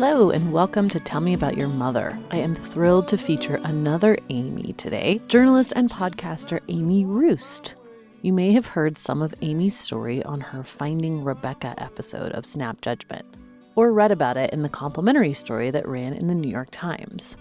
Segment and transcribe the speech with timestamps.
[0.00, 2.16] Hello, and welcome to Tell Me About Your Mother.
[2.30, 7.74] I am thrilled to feature another Amy today, journalist and podcaster Amy Roost.
[8.22, 12.80] You may have heard some of Amy's story on her Finding Rebecca episode of Snap
[12.80, 13.26] Judgment,
[13.74, 17.34] or read about it in the complimentary story that ran in the New York Times.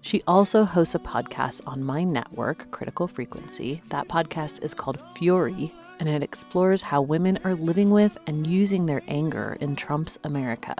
[0.00, 3.80] She also hosts a podcast on my network, Critical Frequency.
[3.90, 8.86] That podcast is called Fury, and it explores how women are living with and using
[8.86, 10.74] their anger in Trump's America.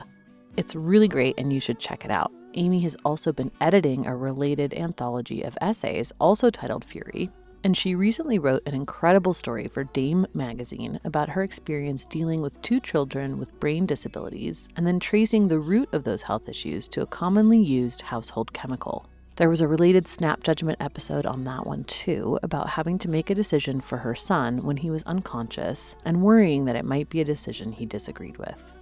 [0.56, 2.30] It's really great, and you should check it out.
[2.54, 7.28] Amy has also been editing a related anthology of essays, also titled Fury,
[7.64, 12.60] and she recently wrote an incredible story for Dame magazine about her experience dealing with
[12.62, 17.02] two children with brain disabilities and then tracing the root of those health issues to
[17.02, 19.06] a commonly used household chemical.
[19.36, 23.30] There was a related snap judgment episode on that one too about having to make
[23.30, 27.20] a decision for her son when he was unconscious and worrying that it might be
[27.20, 28.73] a decision he disagreed with.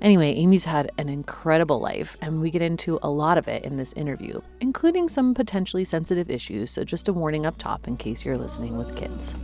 [0.00, 3.76] Anyway, Amy's had an incredible life, and we get into a lot of it in
[3.76, 8.24] this interview, including some potentially sensitive issues, so just a warning up top in case
[8.24, 9.34] you're listening with kids.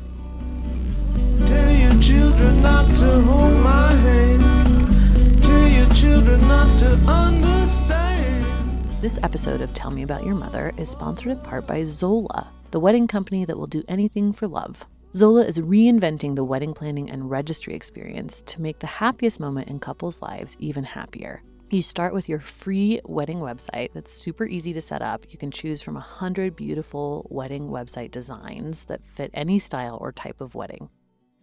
[1.44, 5.42] Tell your children not to hold my hand.
[5.42, 8.84] Tell your children not to understand.
[9.00, 12.78] This episode of Tell Me About Your Mother is sponsored in part by Zola, the
[12.78, 14.86] wedding company that will do anything for love.
[15.16, 19.78] Zola is reinventing the wedding planning and registry experience to make the happiest moment in
[19.78, 21.40] couples' lives even happier.
[21.70, 25.24] You start with your free wedding website that's super easy to set up.
[25.28, 30.10] You can choose from a 100 beautiful wedding website designs that fit any style or
[30.10, 30.88] type of wedding.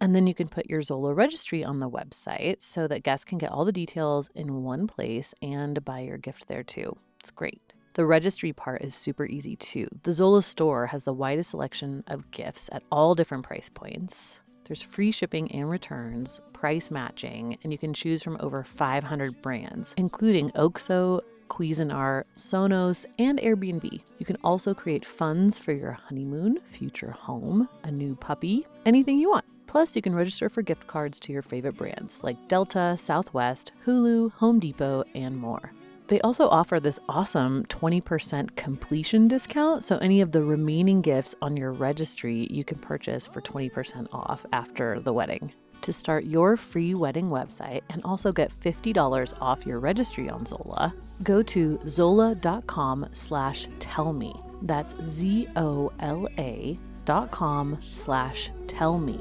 [0.02, 3.38] And then you can put your Zola registry on the website so that guests can
[3.38, 6.94] get all the details in one place and buy your gift there too.
[7.20, 7.71] It's great.
[7.94, 9.86] The registry part is super easy too.
[10.04, 14.40] The Zola store has the widest selection of gifts at all different price points.
[14.64, 19.92] There's free shipping and returns, price matching, and you can choose from over 500 brands,
[19.98, 21.20] including Oxo,
[21.50, 24.00] Cuisinart, Sonos, and Airbnb.
[24.18, 29.28] You can also create funds for your honeymoon, future home, a new puppy, anything you
[29.28, 29.44] want.
[29.66, 34.32] Plus, you can register for gift cards to your favorite brands like Delta, Southwest, Hulu,
[34.32, 35.72] Home Depot, and more.
[36.08, 39.84] They also offer this awesome 20% completion discount.
[39.84, 44.44] So, any of the remaining gifts on your registry you can purchase for 20% off
[44.52, 45.52] after the wedding.
[45.82, 50.94] To start your free wedding website and also get $50 off your registry on Zola,
[51.24, 54.32] go to zola.com slash tell me.
[54.62, 59.18] That's Z O L A dot com slash tell me.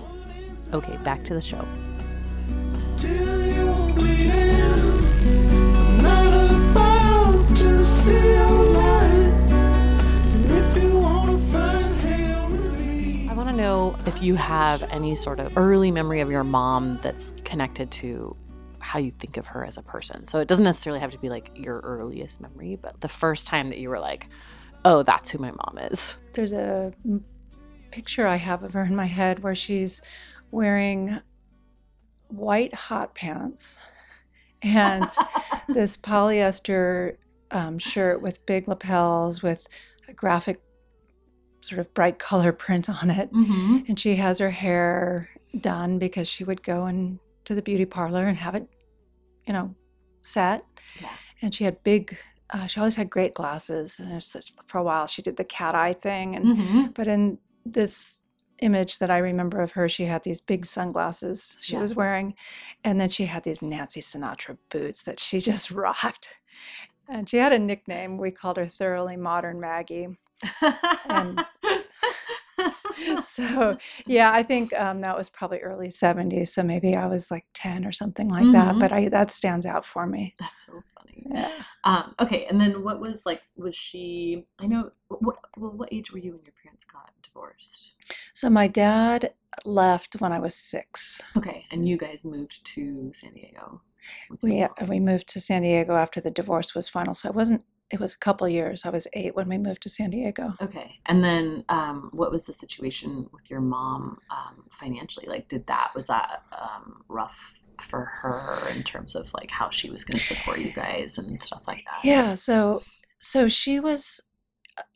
[0.71, 1.65] Okay, back to the show.
[14.21, 18.35] If you have any sort of early memory of your mom that's connected to
[18.77, 20.27] how you think of her as a person.
[20.27, 23.69] So it doesn't necessarily have to be like your earliest memory, but the first time
[23.69, 24.27] that you were like,
[24.85, 26.17] oh, that's who my mom is.
[26.33, 26.93] There's a
[27.89, 30.03] picture I have of her in my head where she's
[30.51, 31.19] wearing
[32.27, 33.79] white hot pants
[34.61, 35.09] and
[35.67, 37.15] this polyester
[37.49, 39.67] um, shirt with big lapels with
[40.07, 40.61] a graphic
[41.61, 43.31] sort of bright color print on it.
[43.33, 43.79] Mm-hmm.
[43.87, 45.29] And she has her hair
[45.59, 48.67] done because she would go in to the beauty parlor and have it,
[49.47, 49.73] you know,
[50.21, 50.63] set.
[51.01, 51.09] Yeah.
[51.41, 52.17] And she had big,
[52.51, 53.99] uh, she always had great glasses.
[53.99, 56.35] And such, for a while, she did the cat eye thing.
[56.35, 56.81] And Mm-hmm.
[56.93, 58.21] but in this
[58.59, 61.79] image that I remember of her, she had these big sunglasses she Yeah.
[61.81, 62.35] was wearing,
[62.83, 66.29] and then she had these Nancy Sinatra boots that she just rocked.
[67.09, 68.17] And she had a nickname.
[68.17, 70.07] We called her Thoroughly Modern Maggie.
[71.09, 71.45] And-
[73.21, 76.49] So, yeah, I think um, that was probably early 70s.
[76.49, 78.75] So maybe I was like 10 or something like that.
[78.75, 78.79] Mhm.
[78.79, 80.33] But I, that stands out for me.
[80.39, 81.25] that's so funny.
[81.33, 81.51] Yeah.
[81.83, 83.41] Um, okay, and then what was like?
[83.55, 84.45] Was she?
[84.59, 84.91] I know.
[85.07, 85.37] What?
[85.57, 87.93] Well, what age were you when your parents got divorced?
[88.33, 89.33] So my dad
[89.65, 91.21] left when I was six.
[91.37, 93.81] Okay, and you guys moved to San Diego.
[94.41, 97.13] We we moved to San Diego after the divorce was final.
[97.13, 97.63] So I wasn't.
[97.91, 98.83] It was a couple years.
[98.85, 100.53] I was eight when we moved to San Diego.
[100.61, 105.27] Okay, and then um, what was the situation with your mom um, financially?
[105.27, 107.37] Like, did that was that um, rough
[107.81, 111.41] for her in terms of like how she was going to support you guys and
[111.43, 112.05] stuff like that?
[112.07, 112.33] Yeah.
[112.35, 112.83] So
[113.19, 114.21] so she was.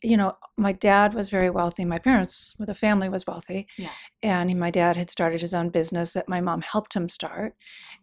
[0.02, 1.84] You know, my dad was very wealthy.
[1.84, 3.90] My parents, well, the family was wealthy, Yeah.
[4.22, 7.54] and my dad had started his own business that my mom helped him start,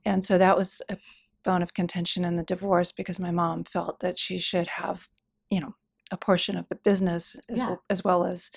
[0.05, 0.97] and so that was a
[1.43, 5.07] bone of contention in the divorce because my mom felt that she should have,
[5.49, 5.75] you know,
[6.11, 7.67] a portion of the business as, Yeah.
[7.69, 8.51] well, as well as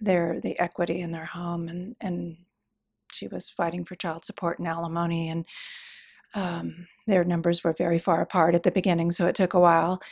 [0.00, 2.36] their the equity in their home, and and
[3.12, 5.46] she was fighting for child support and alimony, and
[6.34, 10.02] um, their numbers were very far apart at the beginning, so it took a while.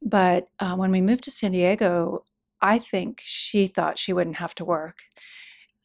[0.00, 2.24] But uh, when we moved to San Diego,
[2.60, 4.98] I think she thought she wouldn't have to work.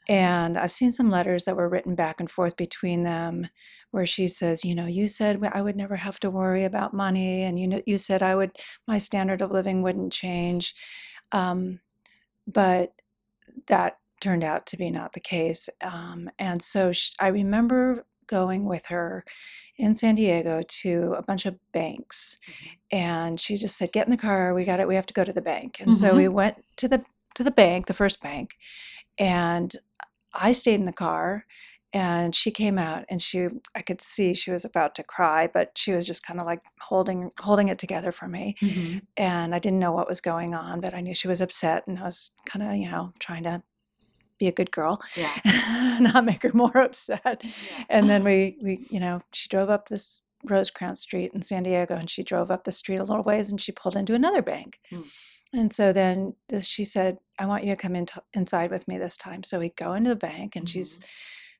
[0.08, 3.48] And I've seen some letters that were written back and forth between them
[3.92, 7.44] where she says, you know, you said I would never have to worry about money
[7.44, 8.52] and you know you said I would
[8.88, 10.74] my standard of living wouldn't change.
[11.34, 11.80] Um,
[12.46, 12.94] but
[13.68, 15.70] that turned out to be not the case.
[15.82, 19.26] Um, and so sh I remember going with her
[19.78, 22.38] in San Diego to a bunch of banks
[22.92, 25.24] and she just said get in the car we got it we have to go
[25.24, 27.04] to the bank and so we went to the
[27.36, 28.56] to the bank the first bank
[29.18, 29.76] and
[30.38, 31.46] I stayed in the car
[31.94, 35.72] and she came out and she I could see she was about to cry but
[35.78, 39.02] she was just kind of like holding holding it together for me Mhm.
[39.16, 41.98] and I didn't know what was going on but I knew she was upset and
[41.98, 43.64] I was kind of you know trying to
[44.38, 45.98] be a good girl Yeah.
[46.02, 47.84] not make her more upset Yeah.
[47.90, 51.96] and then we we you know she drove up this Rosecrans Street in San Diego
[51.96, 54.80] and she drove up the street a little ways and she pulled into another bank
[54.90, 55.02] Hmm.
[55.54, 58.98] And so then this, she said I want you to come in inside with me
[58.98, 61.00] this time so we go into the bank and she's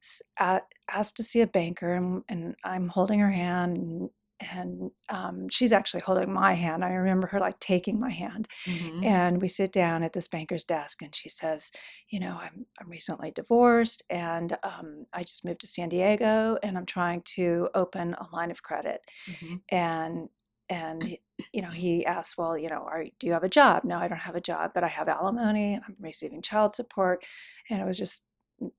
[0.04, 0.62] s- a
[0.92, 5.72] asked to see a banker and, and I'm holding her hand and, and um, she's
[5.74, 6.86] actually holding my hand.
[6.86, 9.04] I remember her like taking my hand Mhm.
[9.04, 11.72] and we sit down at this banker's desk and she says,
[12.10, 16.78] you know, I'm, I'm recently divorced and um, I just moved to San Diego and
[16.78, 19.02] I'm trying to open a line of credit.
[19.28, 19.62] Mhm.
[19.70, 20.30] And
[20.70, 21.18] and
[21.54, 23.84] you know he asked well you know are do you have a job?
[23.84, 27.24] No i don't have a job but i have alimony and i'm receiving child support.
[27.70, 28.24] And it was just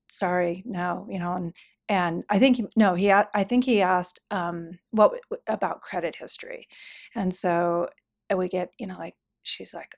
[0.09, 1.53] sorry no you know and
[1.87, 5.13] and i think he, no he i think he asked um what
[5.47, 6.67] about credit history.
[7.15, 7.89] And so
[8.29, 9.95] and we get you know like she's like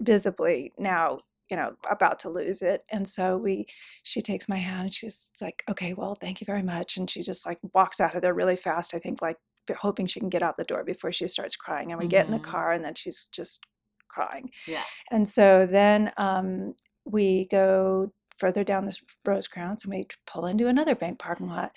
[0.00, 1.20] visibly now
[1.50, 2.84] you know about to lose it.
[2.90, 3.66] And so we
[4.02, 6.96] she takes my hand and she's like okay well thank you very much.
[6.96, 9.36] And she just like walks out of there really fast i think like
[9.74, 12.30] hoping she can get out the door before she starts crying and we get in
[12.32, 12.44] the Mhm.
[12.44, 13.64] car and then she's just
[14.08, 14.84] crying Yeah.
[15.10, 16.74] and so then um,
[17.04, 21.72] we go further down this Rosecrans and we pull into another bank parking lot.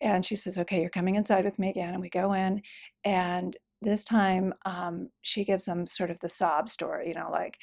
[0.00, 1.94] And she says, Okay, you're coming inside with me again.
[1.94, 2.62] And we go in.
[3.04, 7.58] And this time um, she gives them sort of the sob story, you know, like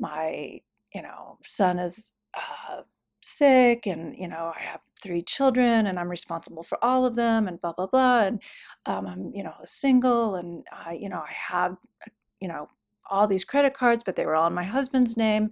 [0.00, 0.60] my,
[0.94, 2.82] you know, son is uh,
[3.22, 7.48] sick and, you know, I have three children and I'm responsible for all of them
[7.48, 8.22] and blah, blah, blah.
[8.24, 8.42] And
[8.86, 12.10] um, I'm, you know, single and, I, you know, I have, uh,
[12.40, 12.68] you know,
[13.10, 15.50] all these credit cards, but they were all in my husband's name.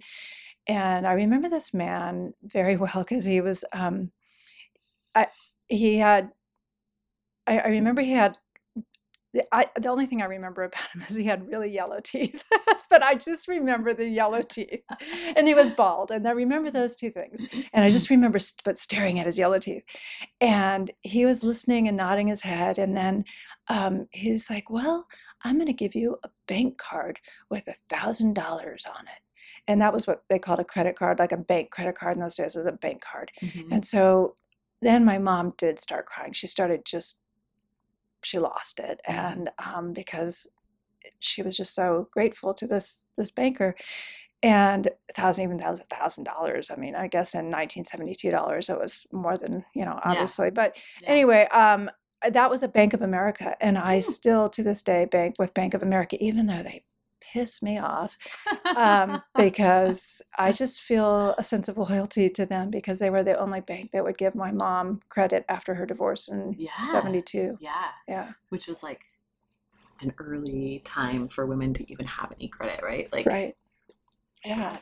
[0.67, 4.11] And I remember this man very well because he was, um,
[5.15, 5.27] I,
[5.67, 6.31] he had,
[7.45, 8.37] I, I remember he had,
[9.37, 12.43] the, I, the only thing I remember about him is he had really yellow teeth,
[12.89, 14.81] but I just remember the yellow teeth.
[15.35, 16.09] And he was bald.
[16.09, 17.45] And I remember those two things.
[17.71, 19.83] And I just remember st- but staring at his yellow teeth.
[20.41, 22.79] And he was listening and nodding his head.
[22.79, 23.25] And then
[23.67, 25.05] um, he's like, Well,
[25.43, 27.19] I'm going to give you a bank card
[27.51, 29.21] with a thousand dollars on it.
[29.67, 32.21] And that was what they called a credit card, like a bank credit card in
[32.21, 33.31] those days was a bank card.
[33.41, 33.67] Mhm.
[33.71, 34.35] And so
[34.81, 36.33] then my mom did start crying.
[36.33, 37.17] She started just,
[38.27, 39.01] she lost it.
[39.07, 40.47] And um, because
[41.19, 43.75] she was just so grateful to this this banker
[44.43, 48.29] and a thousand even that was a thousand dollars i mean i guess in 1972
[48.29, 50.11] dollars it was more than you know Yeah.
[50.11, 51.09] obviously but Yeah.
[51.09, 51.89] anyway um
[52.29, 55.73] that was a bank of america and i still to this day bank with bank
[55.73, 56.83] of america even though they
[57.33, 58.17] piss me off
[58.75, 63.37] um, because i just feel a sense of loyalty to them because they were the
[63.39, 66.69] only bank that would give my mom credit after her divorce in Yeah.
[66.91, 67.71] 72 yeah.
[68.07, 69.01] yeah Which was like
[70.01, 73.11] an early time for women to even have any credit, right?
[73.11, 73.55] Like right
[74.45, 74.77] yeah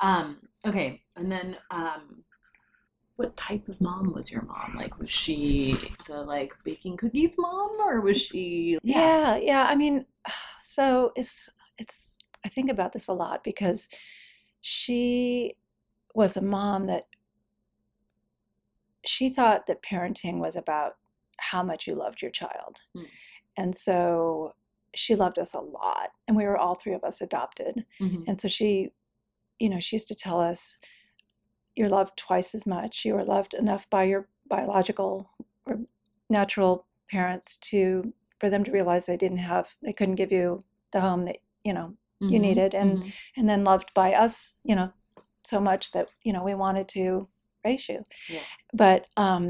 [0.00, 2.22] Um, okay, and then um
[3.16, 4.74] what type of mom was your mom?
[4.76, 9.64] Like was she the like baking cookies mom or was she Yeah, yeah.
[9.64, 10.06] I mean,
[10.62, 13.88] so it's it's I think about this a lot because
[14.60, 15.56] she
[16.14, 17.06] was a mom that
[19.04, 20.96] she thought that parenting was about
[21.38, 22.80] how much you loved your child.
[22.94, 23.04] Hmm.
[23.56, 24.54] And so
[24.94, 26.10] she loved us a lot.
[26.26, 27.84] And we were all three of us adopted.
[28.00, 28.24] Mhm.
[28.26, 28.92] And so she,
[29.58, 30.78] you know, she used to tell us,
[31.76, 33.04] you're loved twice as much.
[33.04, 35.30] You are loved enough by your biological
[35.66, 35.80] or
[36.28, 40.60] natural parents to for them to realize they didn't have they couldn't give you
[40.92, 41.88] the home that, you know,
[42.32, 42.46] you Mhm.
[42.48, 43.12] needed and Mhm.
[43.36, 44.88] and then loved by us, you know,
[45.44, 47.28] so much that, you know, we wanted to
[47.64, 48.00] raise you.
[48.36, 48.44] Yeah.
[48.72, 49.44] But um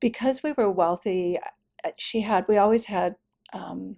[0.00, 1.38] because we were wealthy,
[1.84, 3.16] uh, she had we always had
[3.52, 3.96] um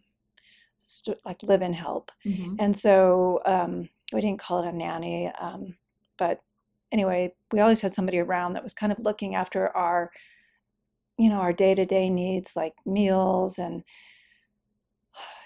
[0.78, 2.56] st- like live-in help Mhm.
[2.62, 5.76] and so um, we didn't call it a nanny, um,
[6.18, 6.40] but
[6.92, 10.10] anyway, we always had somebody around that was kind of looking after our
[11.18, 13.84] you know, our day to day needs like meals and,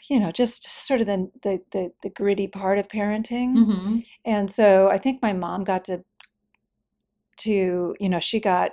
[0.09, 3.55] you know, just sort of the, the, the, the gritty part of parenting.
[3.57, 3.99] Mm-hmm.
[4.25, 6.05] And so I think my mom got to,
[7.39, 8.73] to, you know, she got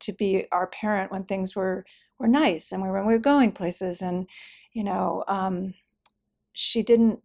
[0.00, 1.84] to be our parent when things were,
[2.18, 4.26] were nice and we were, we were going places and,
[4.72, 5.74] you know, um,
[6.52, 7.20] she didn't,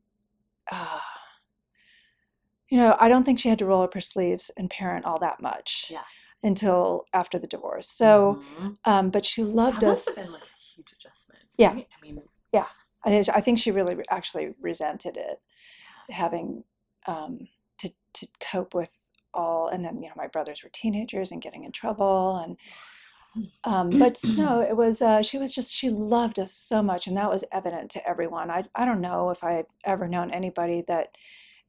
[0.71, 0.99] uh,
[2.69, 5.19] you know, I don't think she had to roll up her sleeves and parent all
[5.19, 6.03] that much Yeah.
[6.43, 7.89] until after the divorce.
[7.89, 8.77] So, Mhm.
[8.85, 10.05] um, but she loved that us.
[10.07, 11.43] must have been like a huge adjustment.
[11.57, 11.73] Yeah.
[11.73, 11.87] right?
[11.97, 12.21] I mean,
[13.07, 15.41] I think, I think she really actually resented it,
[16.09, 16.63] having
[17.05, 17.47] um,
[17.79, 18.95] to to cope with
[19.33, 19.69] all.
[19.69, 22.57] And then you know, my brothers were teenagers and getting in trouble, and
[23.63, 27.15] um, but no, it was uh, she was just she loved us so much, and
[27.17, 28.51] that was evident to everyone.
[28.51, 31.15] I I don't know if I had ever known anybody that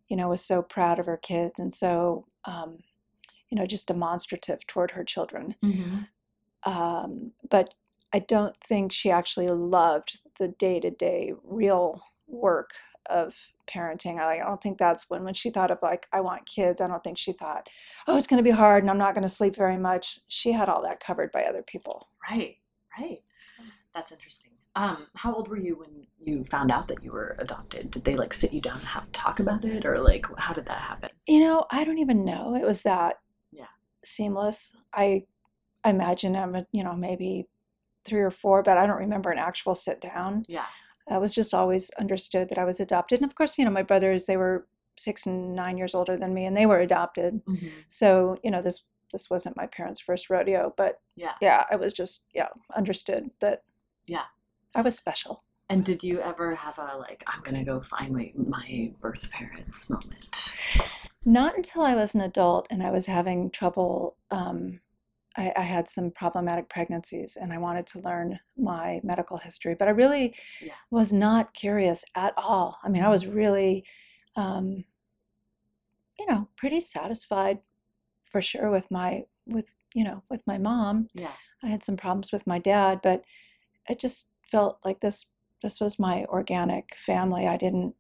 [0.09, 2.79] you know was so proud of her kids and so um,
[3.51, 5.55] you know just demonstrative toward her children.
[5.63, 6.07] mhm.
[6.65, 7.75] um, but
[8.13, 12.73] I don't think she actually loved the day to day real work
[13.11, 13.37] of
[13.67, 14.19] parenting.
[14.19, 16.81] I, I don't think that's when when she thought of like I want kids.
[16.81, 17.69] I don't think she thought,
[18.07, 20.21] oh, it's going to be hard and I'm not going to sleep very much.
[20.29, 22.09] She had all that covered by other people.
[22.31, 22.57] right,
[22.99, 23.23] right.
[23.95, 24.51] That's interesting.
[24.77, 27.91] Um, how old were you when you found out that you were adopted?
[27.91, 30.53] Did they like sit you down and have a talk about it, or like how
[30.55, 31.11] did that happen?
[31.27, 33.17] You know, I don't even know it was that
[33.51, 33.67] Yeah.
[34.05, 34.71] seamless.
[34.95, 35.25] I
[35.83, 37.49] I imagine I'm a, you know maybe
[38.09, 40.45] three or four, but I don't remember an actual sit down.
[40.49, 40.65] Yeah.
[41.11, 43.21] I was just always understood that I was adopted.
[43.21, 46.35] And of course, you know, my brothers, they were six and nine years older than
[46.35, 47.43] me and they were adopted.
[47.47, 47.69] Mm-hmm.
[47.89, 51.33] So, you know, this this wasn't my parents' first rodeo, but Yeah.
[51.41, 53.63] yeah, I was just, yeah, understood that
[54.07, 54.25] Yeah.
[54.75, 55.43] I was special.
[55.71, 59.89] And did you ever have a like I'm gonna go find my my birth parents
[59.89, 60.53] moment?
[61.25, 64.17] Not until I was an adult and I was having trouble.
[64.31, 64.81] Um,
[65.39, 69.87] I, I had some problematic pregnancies and I wanted to learn my medical history, but
[69.89, 70.75] I really Yeah.
[70.91, 72.79] was not curious at all.
[72.83, 73.85] I mean, I was really,
[74.37, 74.85] um,
[76.19, 77.61] you know, pretty satisfied
[78.25, 81.09] for sure with my, with, you know, with my mom.
[81.15, 81.33] Yeah.
[81.63, 83.25] I had some problems with my dad, but
[83.89, 85.25] I just felt like this,
[85.63, 87.47] this was my organic family.
[87.47, 87.95] I didn't,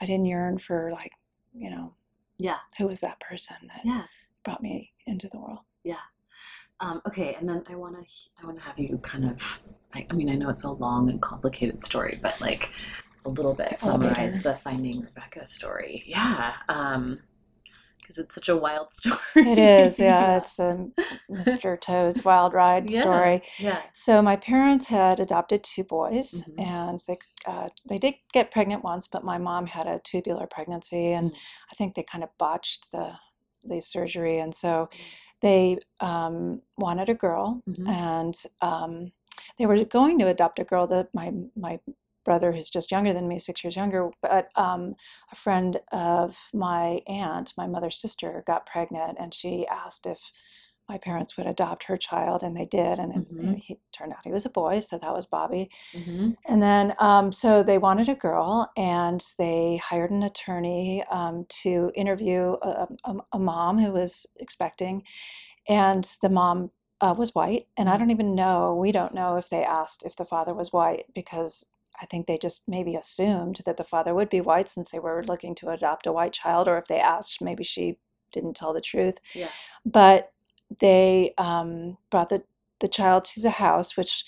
[0.00, 1.12] I didn't yearn for like,
[1.52, 1.94] you know,
[2.38, 2.58] Yeah.
[2.78, 4.04] who was that person that Yeah.
[4.44, 5.60] brought me into the world.
[6.84, 8.02] Um, okay, and then I want to
[8.42, 9.60] I want to have you kind of
[9.94, 12.70] I, I mean I know it's a long and complicated story, but like
[13.24, 16.04] a little bit summarize the Finding Rebecca story.
[16.06, 17.20] Yeah, um,
[17.98, 19.18] because it's such a wild story.
[19.36, 20.36] It is, yeah.
[20.36, 20.86] It's a
[21.30, 21.80] Mr.
[21.80, 23.00] Toad's Wild Ride Yeah.
[23.00, 23.42] story.
[23.58, 23.80] yeah.
[23.94, 26.66] So my parents had adopted two boys, Mhm.
[26.66, 31.12] and they uh, they did get pregnant once, but my mom had a tubular pregnancy,
[31.12, 31.36] and Mm.
[31.72, 33.12] I think they kind of botched the
[33.66, 34.90] the surgery, and so
[35.44, 37.88] they um, wanted a girl, Mhm.
[37.88, 39.12] and um,
[39.58, 41.78] they were going to adopt a girl that my my
[42.24, 44.94] brother who's just younger than me six years younger but um,
[45.30, 50.32] a friend of my aunt my mother's sister got pregnant and she asked if
[50.88, 53.58] my parents would adopt her child and they did and it, Mhm.
[53.58, 56.30] he turned out he was a boy so that was bobby Mm-hmm.
[56.46, 61.90] and then, um, so they wanted a girl, and they hired an attorney um, to
[61.94, 65.02] interview a, a, a mom who was expecting,
[65.68, 67.66] and the mom uh, was white.
[67.76, 70.72] And I don't even know, we don't know if they asked if the father was
[70.72, 71.64] white because
[72.00, 75.24] I think they just maybe assumed that the father would be white since they were
[75.26, 77.98] looking to adopt a white child, or if they asked, maybe she
[78.32, 79.48] didn't tell the truth Yeah.
[79.86, 80.32] but
[80.80, 82.42] they um, brought the,
[82.80, 84.24] the child to the house, which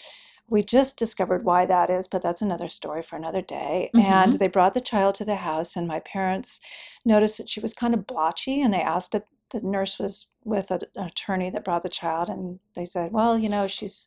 [0.48, 3.92] we just discovered why that is, but that's another story for another day.
[3.96, 4.38] And Mhm.
[4.38, 6.60] they brought the child to the house, and my parents
[7.04, 10.70] noticed that she was kind of blotchy, and they asked if the nurse was with
[10.70, 14.06] a- an attorney that brought the child, and they said, "Well, you know, she's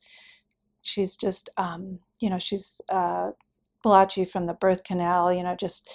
[0.81, 3.31] she's just um, you know she's uh,
[3.83, 5.89] blotchy from the birth canal, you know, just."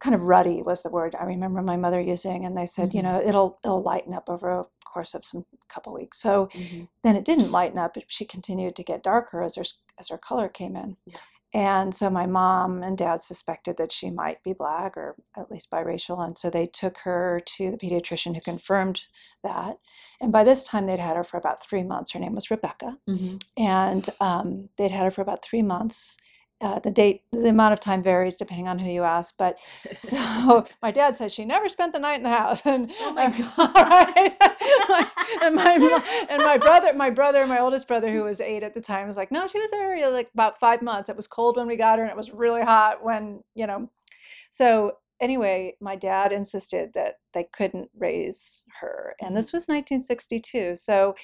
[0.00, 3.02] kind of ruddy was the word I remember my mother using, and they said, you
[3.02, 3.02] Mhm.
[3.02, 4.64] know, it'll it'll lighten up over a
[4.94, 6.18] course of some couple weeks.
[6.20, 6.84] So Mm-hmm.
[7.02, 7.94] then it didn't lighten up.
[7.94, 9.64] But she continued to get darker as her
[10.00, 10.96] as her color came in.
[11.06, 11.18] Yeah.
[11.56, 15.70] And so my mom and dad suspected that she might be black or at least
[15.70, 18.98] biracial, and so they took her to the pediatrician who confirmed
[19.44, 19.76] that.
[20.20, 22.10] And by this time, they'd had her for about three months.
[22.12, 23.36] Her name was Rebecca, Mm-hmm.
[23.56, 26.16] and um, they'd had her for about three months.
[26.64, 29.58] Uh, the date, the amount of time varies depending on who you ask, but
[29.96, 33.26] so my dad says she never spent the night in the house, and Oh my
[33.58, 34.36] uh, right?
[34.88, 35.10] My-
[35.42, 38.80] and my and my brother, my brother, my oldest brother, who was eight at the
[38.80, 41.10] time, was like, no, she was there like about five months.
[41.10, 43.90] It was cold when we got her, and it was really hot when you know.
[44.50, 50.76] So anyway, my dad insisted that they couldn't raise her, and this was 1962.
[50.76, 51.14] So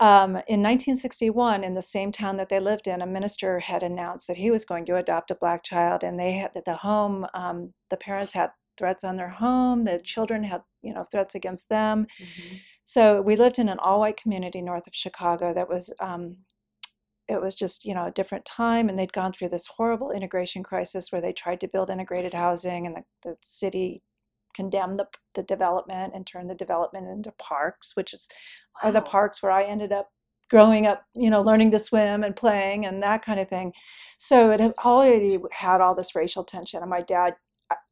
[0.00, 4.26] um, in 1961, in the same town that they lived in, a minister had announced
[4.28, 7.74] that he was going to adopt a black child, and they had the home, um,
[7.90, 12.06] the parents had threats on their home, the children had, you know, threats against them.
[12.86, 16.38] So we lived in an all-white community north of Chicago that was, um,
[17.28, 20.62] it was just, you know, a different time, and they'd gone through this horrible integration
[20.62, 24.02] crisis where they tried to build integrated housing, and the, the city
[24.54, 28.28] condemned the, the development and turn the development into parks, which is
[28.82, 30.10] are the parks where I ended up
[30.50, 33.72] growing up, you know, learning to swim and playing and that kind of thing.
[34.18, 36.80] So it had already had all this racial tension.
[36.82, 37.36] And my dad,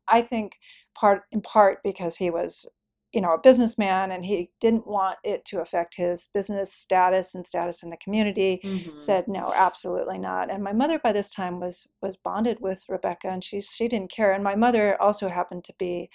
[0.08, 0.58] I- think,
[0.94, 2.66] part in part because he was,
[3.12, 7.44] you know, a businessman and he didn't want it to affect his business status and
[7.46, 8.98] status in the community Mhm.
[8.98, 13.28] said no absolutely not and my mother by this time was was bonded with rebecca
[13.28, 16.10] and she she didn't care and my mother also happened to be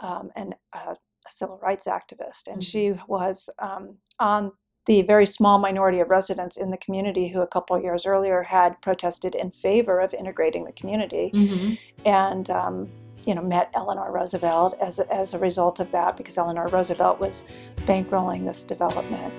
[0.00, 4.52] um, an, uh, a civil rights activist and she was um, on
[4.86, 8.42] the very small minority of residents in the community who a couple of years earlier
[8.42, 11.78] had protested in favor of integrating the community Mhm.
[12.06, 12.88] and um,
[13.26, 17.20] you know met Eleanor Roosevelt as a, as a result of that because Eleanor Roosevelt
[17.20, 17.44] was
[17.86, 19.34] bankrolling this development.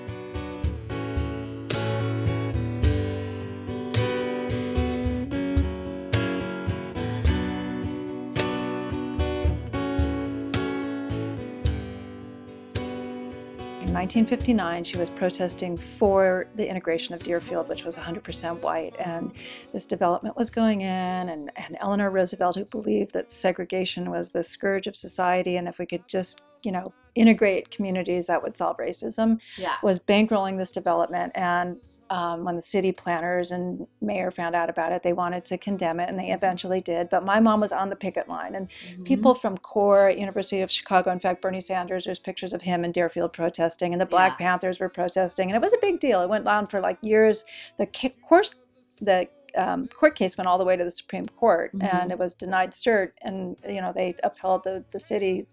[14.10, 18.96] 1959, she was protesting for the integration of Deerfield, which was 100% white.
[18.98, 19.32] And
[19.72, 20.88] this development was going in,
[21.30, 25.78] and, and Eleanor Roosevelt, who believed that segregation was the scourge of society, and if
[25.78, 29.76] we could just, you know, integrate communities, that would solve racism, Yeah.
[29.84, 31.32] was bankrolling this development.
[31.36, 31.78] And
[32.10, 36.00] um, when the city planners and mayor found out about it, they wanted to condemn
[36.00, 37.10] it, and they eventually did.
[37.10, 39.06] But my mom was on the picket line, and Mhm.
[39.06, 42.84] people from CORE at University of Chicago, in fact, Bernie Sanders, there's pictures of him
[42.84, 44.48] in Deerfield protesting, and the Black Yeah.
[44.48, 46.22] Panthers were protesting, and it was a big deal.
[46.22, 47.46] It went on for like years.
[47.78, 47.88] The
[48.28, 48.56] course,
[49.02, 51.94] the um, court case went all the way to the Supreme Court, Mhm.
[51.94, 55.48] and it was denied cert, and you know they upheld the the city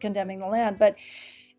[0.00, 0.94] condemning the land, but.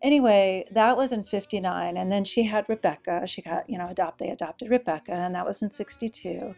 [0.02, 3.26] Anyway, that was in 59 and then she had Rebecca.
[3.26, 6.54] She got, you know, adopt they adopted Rebecca and that was in 62.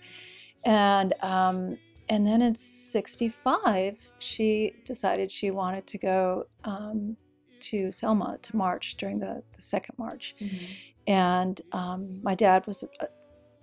[0.64, 1.78] And um
[2.08, 7.16] and then in 65 she decided she wanted to go um,
[7.60, 10.68] to Selma to march during the, the second march Mhm.
[11.06, 13.06] and um, my dad was uh,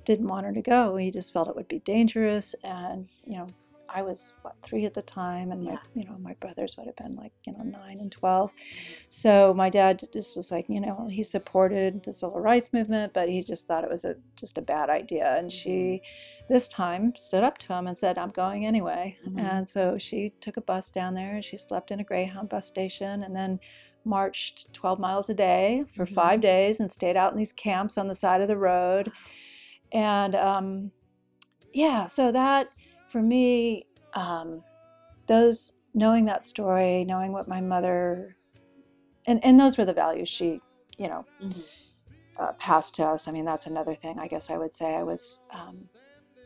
[0.06, 3.48] didn't want her to go he just felt it would be dangerous and you know
[3.93, 5.80] i was what three at the time and my Yeah.
[5.95, 8.51] you know my brothers would have been like you know nine and 12
[9.10, 13.30] so my dad just was like you know he supported the civil rights movement but
[13.30, 15.38] he just thought it was a just a bad idea.
[15.38, 16.01] And she
[16.49, 19.17] this time stood up to him and said i'm going anyway.
[19.27, 19.39] Mhm.
[19.39, 21.36] and so she took a bus down there.
[21.36, 23.60] And she slept in a greyhound bus station and then
[24.06, 26.13] marched 12 miles a day for Mhm.
[26.13, 29.12] five days and stayed out in these camps on the side of the road.
[29.91, 30.91] And um,
[31.73, 32.67] yeah so that
[33.12, 34.63] for me um,
[35.28, 38.36] those knowing that story knowing what my mother
[39.28, 40.62] and and those were the values she
[40.97, 41.63] you know Mhm.
[42.39, 45.04] uh, passed to us i mean that's another thing i guess i would say i
[45.04, 45.89] was um,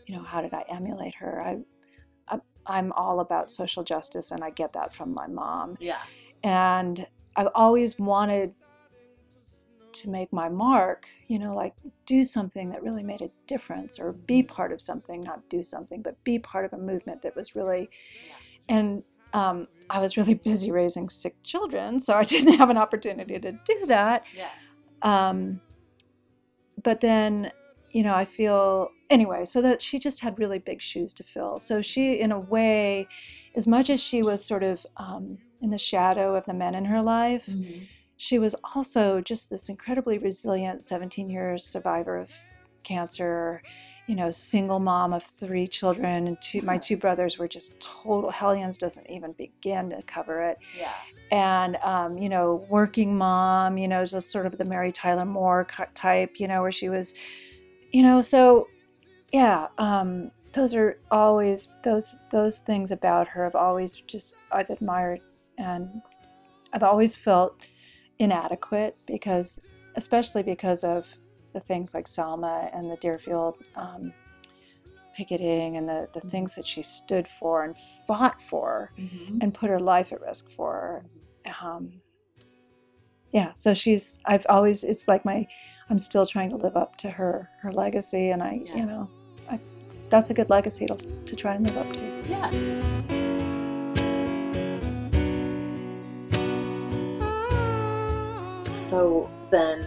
[0.08, 1.58] you know how did i emulate her I,
[2.28, 6.02] I i'm all about social justice and i get that from my mom Yeah.
[6.44, 7.06] and
[7.38, 8.54] I've always wanted
[9.96, 11.74] to make my mark, you know, like
[12.06, 16.02] do something that really made a difference or be part of something, not do something,
[16.02, 17.90] but be part of a movement that was really,
[18.70, 19.04] and
[19.34, 23.52] um, I was really busy raising sick children, so I didn't have an opportunity to
[23.52, 24.24] do that.
[24.36, 24.52] Yeah.
[25.02, 25.62] Um,
[26.84, 27.52] but then,
[27.92, 31.60] you know, I feel anyway, so that she just had really big shoes to fill.
[31.60, 33.08] So she, in a way,
[33.56, 36.86] as much as she was sort of um, in the shadow of the men in
[36.86, 37.88] her life, Mhm.
[38.18, 42.32] She was also just this incredibly resilient 17 years survivor of
[42.84, 43.62] cancer
[44.08, 48.30] you know single mom of three children and two my two brothers were just total
[48.30, 50.92] hellions doesn't even begin to cover it Yeah.
[51.32, 55.66] and um, you know working mom you know just sort of the mary tyler moore
[55.96, 57.16] type you know where she was
[57.92, 58.68] you know so
[59.34, 65.20] yeah um, those are always those those things about her have always just i've admired
[65.58, 65.90] and
[66.74, 67.58] i've always felt
[68.20, 69.60] inadequate because
[69.96, 71.08] especially because of
[71.54, 74.12] the things like selma and the deerfield um,
[75.16, 77.76] picketing and the, the things that she stood for and
[78.08, 79.40] fought for Mhm.
[79.42, 81.06] and put her life at risk for.
[81.62, 82.02] Um,
[83.32, 84.20] yeah, so she's.
[84.26, 84.84] I've always.
[84.84, 85.48] It's like my.
[85.90, 88.76] I'm still trying to live up to her her legacy, and I, Yeah.
[88.78, 89.10] you know,
[89.50, 89.60] I,
[90.10, 92.24] that's a good legacy to to try and live up to.
[92.30, 93.15] Yeah.
[98.96, 99.86] So then,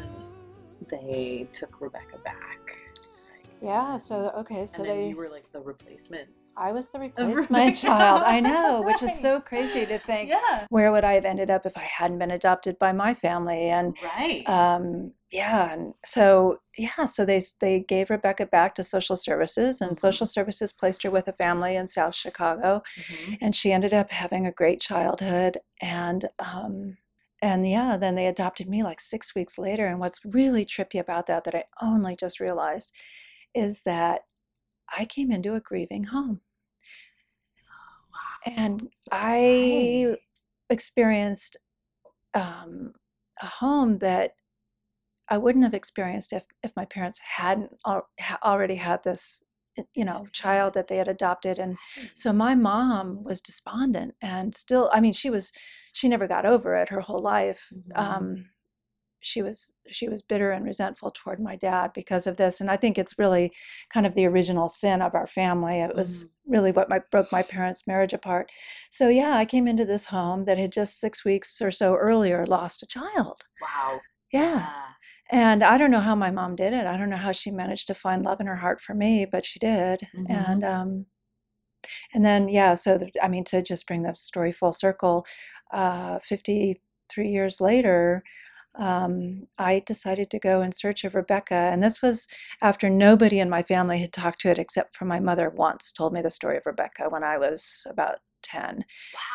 [0.90, 2.60] they took Rebecca back.
[3.62, 3.96] Yeah.
[3.96, 4.66] So okay.
[4.66, 5.08] So and then they.
[5.08, 6.28] you were like the replacement.
[6.58, 8.22] I was the replacement child.
[8.22, 10.28] I know, which is so crazy to think.
[10.28, 10.66] Yeah.
[10.68, 13.70] Where would I have ended up if I hadn't been adopted by my family?
[13.70, 14.46] And Right.
[14.46, 19.92] um, yeah, and so yeah, so they they gave Rebecca back to social services, and
[19.92, 19.98] Mhm.
[20.00, 23.38] social services placed her with a family in South Chicago, Mhm.
[23.40, 25.58] and she ended up having a great childhood.
[25.80, 26.98] And um,
[27.42, 29.86] and yeah, then they adopted me like six weeks later.
[29.86, 32.94] And what's really trippy about that, that I only just realized,
[33.54, 34.22] is that
[34.96, 36.40] I came into a grieving home.
[38.46, 40.16] And I
[40.70, 41.56] experienced
[42.34, 42.92] um,
[43.42, 44.32] a home that
[45.28, 48.08] I wouldn't have experienced if, if my parents hadn't al-
[48.42, 49.42] already had this,
[49.94, 51.58] you know, child that they had adopted.
[51.58, 51.76] And
[52.14, 55.52] so my mom was despondent and still, I mean, she was,
[55.92, 57.68] she never got over it her whole life.
[57.74, 57.98] Mhm.
[57.98, 58.44] Um,
[59.20, 62.76] she was she was bitter and resentful toward my dad because of this and i
[62.76, 63.50] think it's really
[63.92, 67.42] kind of the original sin of our family it was really what my broke my
[67.42, 68.48] parents marriage apart
[68.90, 72.46] so yeah i came into this home that had just six weeks or so earlier
[72.46, 74.00] lost a child Wow.
[74.32, 74.68] yeah
[75.30, 77.86] and i don't know how my mom did it i don't know how she managed
[77.86, 80.28] to find love in her heart for me but she did Mhm.
[80.30, 81.06] and um
[82.14, 85.26] and then yeah so the, i mean to just bring the story full circle
[85.72, 88.22] uh 53 years later
[88.78, 91.54] um, I decided to go in search of Rebecca.
[91.54, 92.28] And this was
[92.62, 96.12] after nobody in my family had talked to it except for my mother once told
[96.12, 98.84] me the story of Rebecca when I was about 10.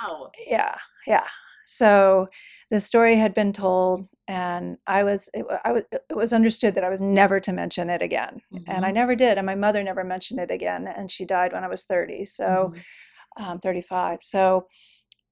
[0.02, 0.32] Wow.
[0.48, 1.28] Yeah, yeah.
[1.66, 2.30] So
[2.74, 6.84] the story had been told, and I was it, I was, it was understood that
[6.84, 8.42] I was never to mention it again.
[8.66, 8.96] And I Mhm.
[8.96, 9.38] never did.
[9.38, 10.88] And my mother never mentioned it again.
[10.88, 12.26] And she died when I was 30.
[12.26, 12.84] So, Mhm.
[13.46, 14.24] um, 35.
[14.24, 14.68] So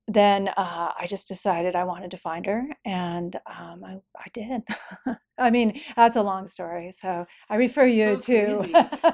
[0.07, 4.61] then uh, I just decided I wanted to find her, and um, I, I did.
[5.39, 8.65] I mean, that's a long story, so I refer you So to.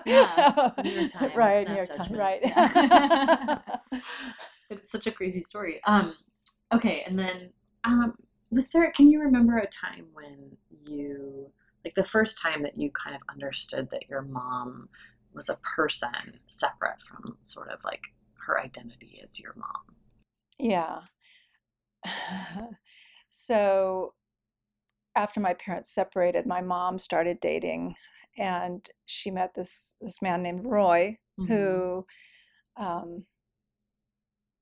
[0.05, 2.41] Yeah, New York Times, right, New York Times, right.
[2.43, 3.77] Yeah.
[4.69, 5.79] it's such a crazy story.
[5.85, 6.13] Um,
[6.73, 7.53] okay, and then
[7.87, 8.13] um,
[8.51, 8.91] was there?
[8.91, 10.55] Can you remember a time when
[10.87, 11.49] you,
[11.83, 14.89] like, the first time that you kind of understood that your mom
[15.33, 18.01] was a person separate from sort of like
[18.45, 19.95] her identity as your mom?
[20.59, 21.01] Yeah.
[23.29, 24.13] so
[25.15, 27.95] after my parents separated, my mom started dating,
[28.37, 31.47] and she met this this man named Roy, Mhm.
[31.47, 32.05] who,
[32.77, 33.25] um,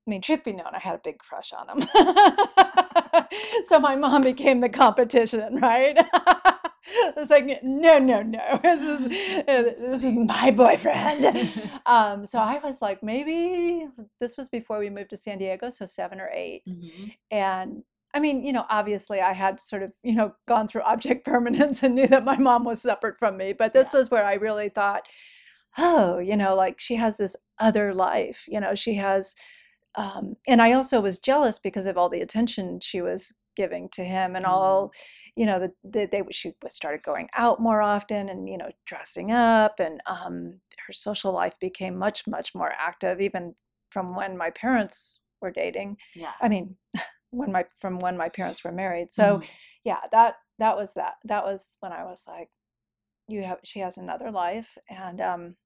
[0.06, 1.88] I mean, truth be known, I had a big crush on him.
[3.68, 5.96] so my mom became the competition, right?
[7.16, 11.50] it's like, no, no, no, this is this is my boyfriend.
[11.86, 13.88] um, so I was like, maybe
[14.20, 16.62] this was before we moved to San Diego, so seven or eight.
[16.68, 17.12] Mhm.
[17.32, 17.82] And
[18.14, 21.82] I mean, you know, obviously I had sort of, you know, gone through object permanence
[21.82, 23.52] and knew that my mom was separate from me.
[23.52, 23.98] But this Yeah.
[23.98, 25.02] was where I really thought,
[25.78, 29.34] oh, you know, like she has this other life, you know, she has,
[29.96, 34.04] um, and I also was jealous because of all the attention she was giving to
[34.04, 34.92] him and all,
[35.34, 39.32] you know, the, the they she started going out more often and you know dressing
[39.32, 43.54] up and um, her social life became much much more active even
[43.90, 45.96] from when my parents were dating.
[46.14, 46.32] Yeah.
[46.40, 46.76] I mean,
[47.30, 49.10] when my from when my parents were married.
[49.12, 49.46] So Mhm.
[49.84, 51.14] yeah, that that was that.
[51.24, 52.50] That was when I was like,
[53.28, 55.56] you have she has another life, and um,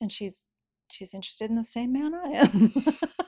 [0.00, 0.48] and she's
[0.90, 2.72] she's interested in the same man I am.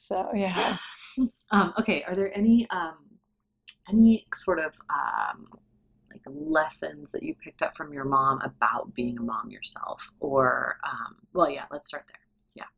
[0.00, 0.76] so yeah,
[1.52, 2.98] Um, okay, are there any um,
[3.88, 5.46] any sort of um,
[6.10, 10.76] like lessons that you picked up from your mom about being a mom yourself, or
[10.84, 12.20] um, well, yeah, let's start there.
[12.54, 12.70] Yeah,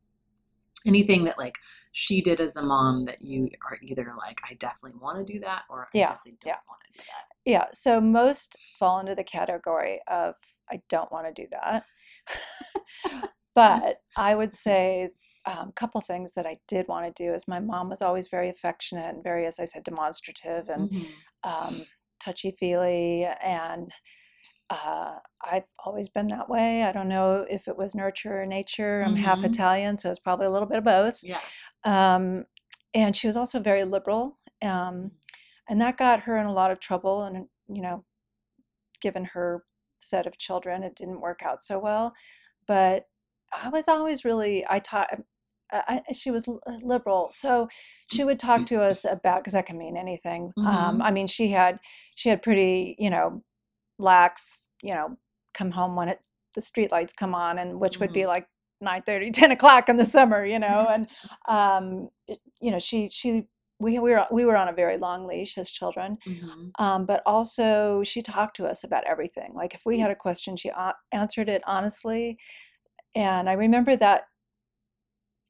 [0.89, 1.55] anything that like
[1.91, 5.39] she did as a mom that you are either like, I definitely want to do
[5.41, 6.57] that, or I Yeah, definitely don't yeah.
[6.67, 7.51] want to do that.
[7.51, 7.65] yeah.
[7.73, 10.35] So most fall into the category of
[10.71, 11.85] I don't want to do that,
[13.55, 15.09] but I would say
[15.45, 18.49] a couple things that I did want to do is my mom was always very
[18.49, 21.05] affectionate and very, as I said, demonstrative and Mhm.
[21.43, 21.85] um,
[22.19, 23.91] touchy feely, and
[24.69, 26.83] uh, I've always been that way.
[26.83, 29.03] I don't know if it was nurture or nature.
[29.03, 29.45] I'm half Mhm.
[29.45, 31.17] Italian, so it's probably a little bit of both.
[31.21, 31.41] Yeah.
[31.83, 32.45] Um,
[32.93, 35.11] and she was also very liberal, um,
[35.67, 37.23] and that got her in a lot of trouble.
[37.23, 38.05] And you know,
[39.01, 39.65] given her
[39.99, 42.13] set of children, it didn't work out so well.
[42.67, 43.09] But
[43.51, 45.09] I was always really I taught.
[45.71, 47.67] I, I- she was uh, liberal, so
[48.11, 50.51] she would talk to us about because that can mean anything.
[50.57, 51.03] Um, Mhm.
[51.03, 51.79] I mean, she had
[52.15, 53.41] she had pretty you know
[53.99, 55.17] lax you know
[55.53, 58.47] come home when it the street lights come on and which would be like
[58.81, 61.07] 9 30 10 o'clock in the summer you know and
[61.47, 63.43] um it- you know she she
[63.79, 66.71] we, we were we were on a very long leash as children Mhm.
[66.79, 70.55] um, but also she talked to us about everything like if we had a question
[70.57, 72.37] she a- answered it honestly
[73.15, 74.23] and i remember that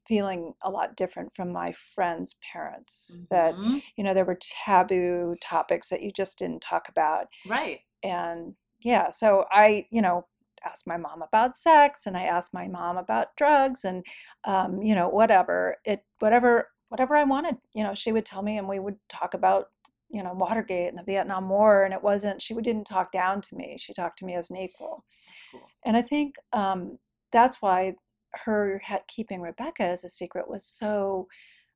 [0.06, 3.82] feeling a lot different from my friends parents that Mhm.
[3.96, 7.80] you know there were taboo topics that you just didn't talk about right.
[8.02, 10.26] and yeah so i you know
[10.64, 14.04] asked my mom about sex and i asked my mom about drugs and
[14.44, 18.58] um, you know whatever it whatever whatever i wanted you know she would tell me
[18.58, 19.70] and we would talk about
[20.10, 23.54] you know watergate and the vietnam war and it wasn't she didn't talk down to
[23.56, 25.04] me she talked to me as an equal
[25.50, 25.62] cool.
[25.84, 26.98] and i think um,
[27.32, 27.94] that's why
[28.44, 31.26] her keeping rebecca as a secret was so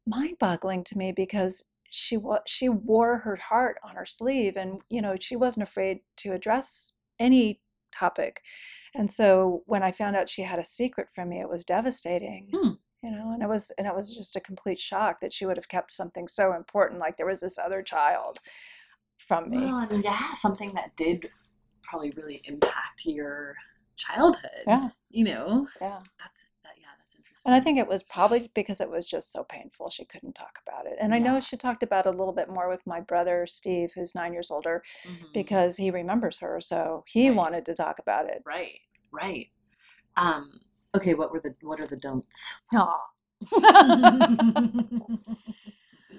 [0.06, 5.00] mind-boggling to me because she wa- she wore her heart on her sleeve and you
[5.02, 7.60] know she wasn't afraid to address any
[7.92, 8.42] topic
[8.94, 12.48] and so when i found out she had a secret from me it was devastating
[12.52, 12.72] Hmm.
[13.02, 15.56] you know and it was and it was just a complete shock that she would
[15.56, 18.38] have kept something so important like there was this other child
[19.18, 21.28] from me Well, and yeah, something that did
[21.82, 23.54] probably really impact your
[23.96, 24.62] childhood.
[24.66, 24.90] Yeah.
[25.10, 26.74] You know, yeah that's that.
[26.78, 27.27] Yeah, that's interesting.
[27.46, 30.58] And i think it was probably because it was just so painful she couldn't talk
[30.66, 33.00] about it and i know she talked about it a little bit more with my
[33.00, 35.32] brother steve who's nine years older Mhm.
[35.32, 37.36] because he remembers her so he Right.
[37.36, 39.48] wanted to talk about it right, right.
[40.16, 40.60] Um.
[40.96, 41.14] Okay.
[41.14, 42.54] What were the What are the don'ts?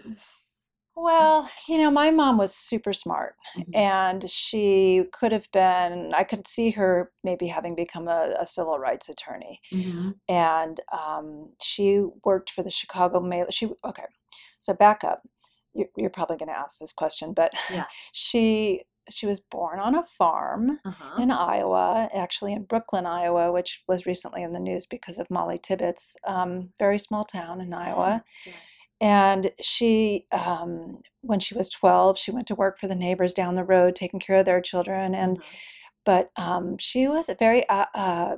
[0.96, 3.76] Well, you know, my mom was super smart Mhm.
[3.76, 8.78] and she could have been, I could see her maybe having become a, a civil
[8.80, 9.62] rights attorney.
[9.72, 10.16] Mhm.
[10.28, 13.46] And um, she worked for the Chicago Mail.
[13.50, 14.06] She, okay,
[14.60, 15.22] so back up.
[15.74, 17.86] You're, you're probably going to ask this question, but Yeah.
[18.14, 21.20] she she was born on a farm Uh-huh.
[21.22, 25.58] in Iowa, actually in Brooklyn, Iowa, which was recently in the news because of Mollie
[25.58, 26.16] Tibbetts.
[26.26, 28.24] Um, very small town in Iowa.
[28.46, 28.54] Yeah.
[29.02, 33.54] And she, um, when she was 12, she went to work for the neighbors down
[33.54, 35.16] the road, taking care of their children.
[35.16, 35.44] And, Mhm.
[36.06, 38.38] but um, she was very, uh, uh,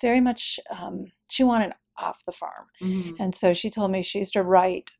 [0.00, 2.66] very much, um, she wanted off the farm.
[2.82, 3.16] Mhm.
[3.18, 4.92] And so she told me she used to write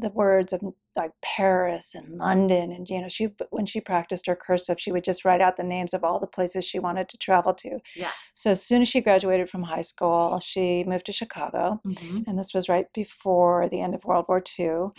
[0.00, 0.60] the words of
[0.96, 2.72] like Paris and London.
[2.72, 5.62] And, you know, she, when she practiced her cursive, she would just write out the
[5.62, 7.78] names of all the places she wanted to travel to.
[7.94, 8.10] Yeah.
[8.34, 11.80] So as soon as she graduated from high school, she moved to Chicago.
[11.86, 12.24] Mhm.
[12.26, 14.90] And this was right before the end of World War II.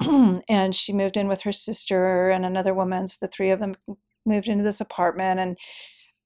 [0.00, 0.42] Mhm.
[0.48, 3.06] and she moved in with her sister and another woman.
[3.06, 3.76] So the three of them
[4.24, 5.58] moved into this apartment, and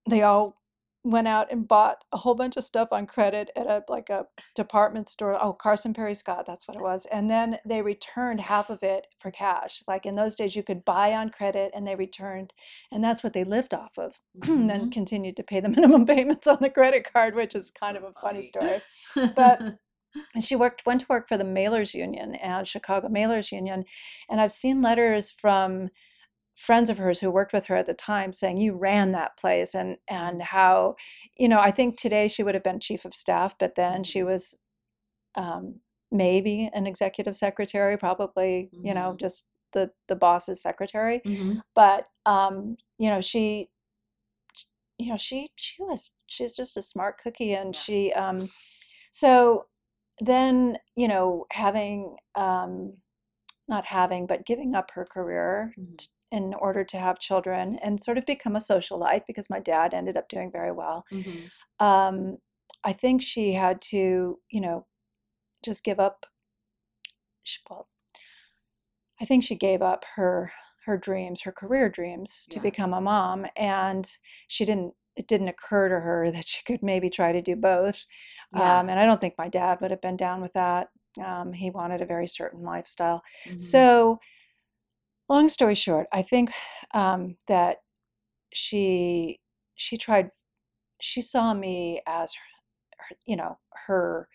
[0.09, 0.62] they all
[1.05, 4.27] went out and bought a whole bunch of stuff on credit at a like a
[4.55, 5.43] department store.
[5.43, 7.07] Oh, Carson Pirie Scott, that's what it was.
[7.13, 9.83] And then they returned half of it for cash.
[9.89, 12.53] Like in those days, you could buy on credit, and they returned,
[12.91, 14.19] and that's what they lived off of.
[14.49, 14.91] and then mm-hmm.
[14.91, 18.05] continued to pay the minimum payments on the credit card, which is kind So of
[18.05, 18.43] a funny funny.
[18.43, 18.83] story
[19.35, 19.61] but
[20.35, 23.85] and she worked went to work for the mailers union and chicago mailers union
[24.29, 25.89] and i've seen letters from
[26.63, 29.75] friends of hers who worked with her at the time saying you ran that place
[29.75, 30.95] and and how
[31.37, 34.23] you know i think today she would have been chief of staff but then she
[34.23, 34.27] Mhm.
[34.27, 34.59] was
[35.35, 39.19] um, maybe an executive secretary probably you know Mhm.
[39.19, 41.63] just the the boss's secretary Mhm.
[41.75, 43.71] but um, you know she
[44.99, 47.81] you know she she was she's just a smart cookie and Yeah.
[47.81, 48.49] she um
[49.11, 49.67] so
[50.21, 52.95] then you know having um
[53.69, 55.97] not having but giving up her career Mhm.
[55.97, 59.95] t- in order to have children and sort of become a socialite because my dad
[59.95, 61.51] ended up doing very well Mhm.
[61.81, 62.39] um
[62.85, 64.87] i think she had to you know
[65.65, 66.27] just give up
[67.43, 67.89] she, well
[69.21, 70.53] i think she gave up her
[70.87, 72.63] her dreams her career dreams to Yeah.
[72.71, 74.17] become a mom and
[74.49, 78.07] she didn't it didn't occur to her that she could maybe try to do both
[78.53, 78.81] Yeah.
[78.81, 80.89] um, and i don't think my dad would have been down with that
[81.23, 83.59] um, he wanted a very certain lifestyle Mhm.
[83.61, 84.19] so
[85.33, 86.53] long story short i think
[86.95, 87.79] um, that
[88.53, 89.41] she
[89.75, 90.31] she tried
[91.01, 94.29] she saw me as her, her you know her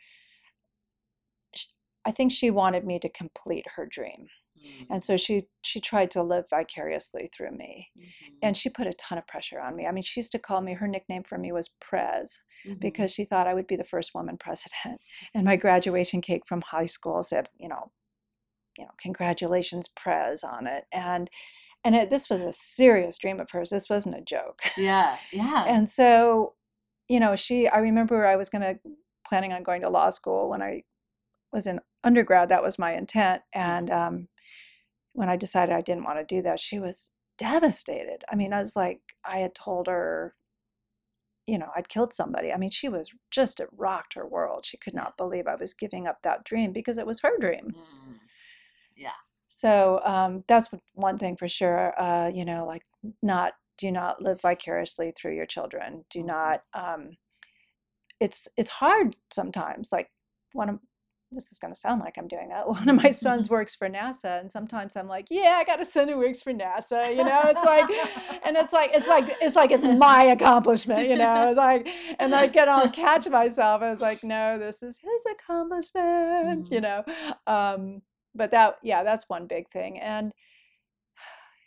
[2.05, 4.87] i think she wanted me to complete her dream Mhm.
[4.89, 8.37] and so she she tried to live vicariously through me Mhm.
[8.41, 10.61] and she put a ton of pressure on me i mean she used to call
[10.61, 12.79] me her nickname for me was prez Mhm.
[12.79, 14.99] because she thought i would be the first woman president
[15.35, 17.91] and my graduation cake from high school said you know
[18.77, 21.29] you know congratulations prez on it and
[21.83, 24.59] and it, this was a serious dream of hers this wasn't a joke.
[24.75, 25.65] Yeah, yeah.
[25.67, 26.53] and so
[27.07, 28.77] you know she i remember i was going to
[29.27, 30.83] planning on going to law school when i
[31.53, 34.27] was in undergrad that was my intent and um,
[35.13, 38.23] when i decided i didn't want to do that she was devastated.
[38.31, 40.33] I mean i was like i had told her
[41.45, 42.51] you know i'd killed somebody.
[42.51, 44.65] I mean she was just it rocked her world.
[44.65, 47.75] She could not believe i was giving up that dream because it was her dream.
[47.77, 48.15] Mm.
[49.57, 51.99] So um, that's one thing for sure.
[51.99, 52.83] Uh, you know, like
[53.23, 56.05] not do not live vicariously through your children.
[56.11, 56.27] Do Mhm.
[56.27, 56.63] not.
[56.75, 57.17] Um,
[58.19, 59.91] it's it's hard sometimes.
[59.91, 60.11] Like
[60.53, 60.79] one of
[61.31, 62.67] this is going to sound like I'm doing that.
[62.77, 65.85] One of my sons works for NASA, and sometimes I'm like, yeah, I got a
[65.85, 67.15] son who works for NASA.
[67.17, 67.89] You know, it's like,
[68.45, 71.09] and it's like it's like it's like it's my accomplishment.
[71.09, 71.89] You know, it's like,
[72.19, 73.81] and I get on catch myself.
[73.81, 76.67] I was like, no, this is his accomplishment.
[76.69, 76.83] You Mhm.
[76.83, 77.03] know,
[77.47, 78.01] um,
[78.37, 80.31] but that yeah, that's one big thing, and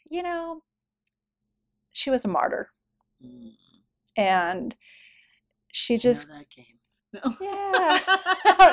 [0.09, 0.63] you know,
[1.93, 2.71] she was a martyr,
[3.25, 3.51] Mm,
[4.17, 4.75] and
[5.73, 6.65] she just game.
[7.41, 8.01] yeah.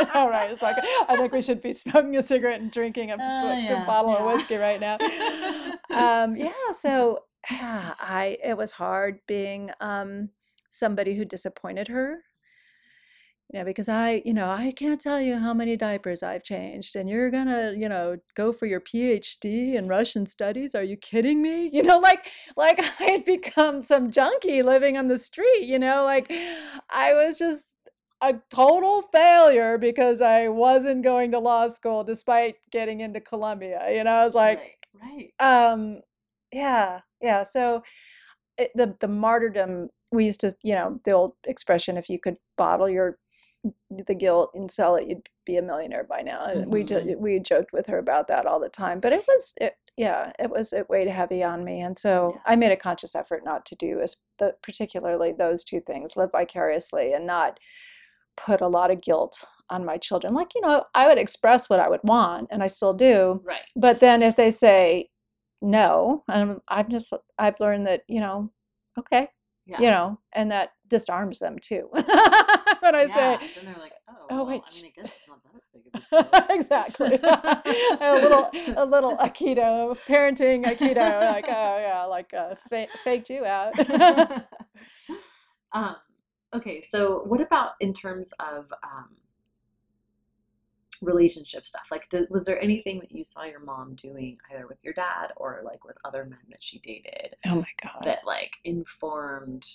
[0.13, 0.49] All right.
[0.51, 0.77] It's like
[1.09, 3.85] I think we should be smoking a cigarette and drinking a, Uh, b- yeah, a
[3.85, 4.17] bottle yeah.
[4.19, 4.97] of whiskey right now.
[5.95, 6.51] um, yeah.
[6.71, 10.29] So yeah, I it was hard being um,
[10.69, 12.23] somebody who disappointed her.
[13.53, 16.97] You know, because I, you know, I can't tell you how many diapers I've changed,
[16.97, 20.75] and you're gonna, you know, go for your PhD in Russian studies.
[20.75, 21.69] Are you kidding me?
[21.71, 25.63] You know, like, like I had become some junkie living on the street.
[25.63, 26.29] You know, like
[26.89, 27.73] I was just
[28.21, 33.87] a total failure because I wasn't going to law school despite getting into Columbia.
[33.91, 35.71] You know, I was like, right, right.
[35.71, 36.01] um,
[36.51, 37.43] yeah, yeah.
[37.43, 37.83] So
[38.57, 42.37] it, the the martyrdom we used to, you know, the old expression, if you could
[42.57, 43.17] bottle your
[43.89, 46.45] the guilt and sell it, you'd be a millionaire by now.
[46.45, 46.87] And we Mhm.
[46.87, 48.99] jo- we joked with her about that all the time.
[48.99, 52.41] But it was it, yeah, it was it weighed heavy on me, and so Yeah.
[52.45, 56.31] I made a conscious effort not to do as the particularly those two things, live
[56.31, 57.59] vicariously and not
[58.35, 60.33] put a lot of guilt on my children.
[60.33, 63.41] Like you know, I would express what I would want, and I still do.
[63.43, 63.63] Right.
[63.75, 65.09] But then if they say
[65.61, 68.51] no, and I'm just I've learned that you know,
[68.99, 69.29] okay,
[69.65, 69.81] yeah.
[69.81, 71.89] you know, and that disarms them too.
[72.81, 73.39] when I yeah.
[73.39, 75.61] say then they're like, oh, "Oh, well, wait, I mean, I guess it's not that
[75.73, 77.19] big exactly
[78.01, 83.45] a little a little aikido parenting aikido like oh yeah like uh, fa- faked you
[83.45, 83.73] out
[85.73, 85.95] um,
[86.53, 89.09] okay, so what about in terms of um,
[91.01, 91.83] relationship stuff?
[91.91, 95.27] Like, did, was there anything that you saw your mom doing either with your dad
[95.35, 99.65] or like with other men that she dated oh my god that like informed,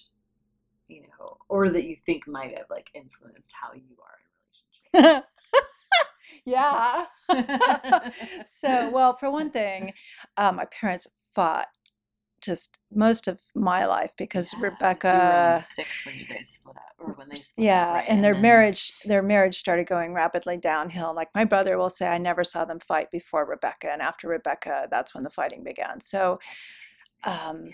[0.92, 4.18] you know, or that you think might have like influenced how you are
[4.94, 5.26] in relationships?
[6.44, 7.07] yeah
[8.46, 9.92] so well for one thing
[10.37, 11.66] um, my parents fought
[12.40, 16.48] just most of my life because Yeah, 'cause you were rebecca six when you guys
[16.52, 18.05] split up, or when they up, yeah right?
[18.09, 22.09] and their then- marriage their marriage started going rapidly downhill like my brother will say
[22.09, 26.00] i never saw them fight before rebecca and after rebecca that's when the fighting began
[26.00, 26.38] so
[27.24, 27.72] um, yeah.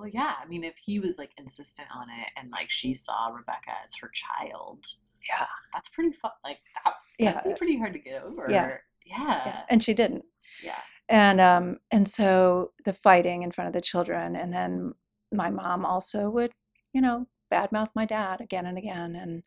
[0.00, 0.34] Well, yeah.
[0.42, 3.92] I mean, if he was like insistent on it, and like she saw Rebecca as
[4.00, 4.86] her child,
[5.28, 6.30] yeah that's pretty fun.
[6.44, 8.46] Like that, Yeah, that'd be pretty hard to get over.
[8.48, 9.42] yeah, Yeah.
[9.46, 10.24] yeah and she didn't
[10.62, 10.78] Yeah.
[11.08, 14.94] and um and so the fighting in front of the children and then
[15.32, 16.52] my mom also would
[16.92, 19.42] you know badmouth my dad again and again and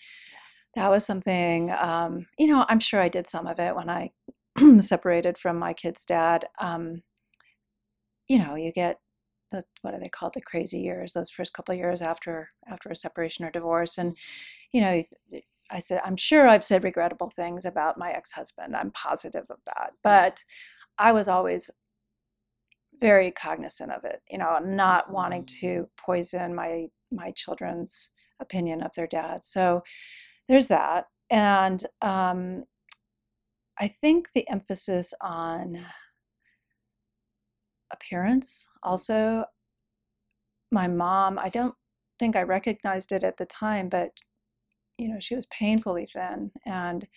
[0.76, 4.12] that was something um you know i'm sure i did some of it when i
[4.80, 7.02] separated from my kid's dad um
[8.28, 9.00] you know you get
[9.54, 12.90] the, what are they called the crazy years those first couple of years after after
[12.90, 13.98] a separation or divorce.
[13.98, 14.18] And
[14.74, 15.04] you know
[15.72, 18.76] i said i'm sure i've said regrettable things about my ex-husband.
[18.76, 19.92] I'm positive of that.
[20.04, 20.44] But
[20.98, 21.72] i was always
[23.00, 28.92] very cognizant of it you know not wanting to poison my my children's opinion of
[28.96, 29.46] their dad.
[29.46, 29.84] So
[30.50, 31.06] there's that.
[31.30, 32.64] And um
[33.80, 35.84] i think the emphasis on
[37.94, 38.68] appearance.
[38.84, 39.46] Also
[40.74, 41.76] my mom i don't
[42.20, 44.10] think i recognized it at the time but
[44.98, 47.08] you know she was painfully thin and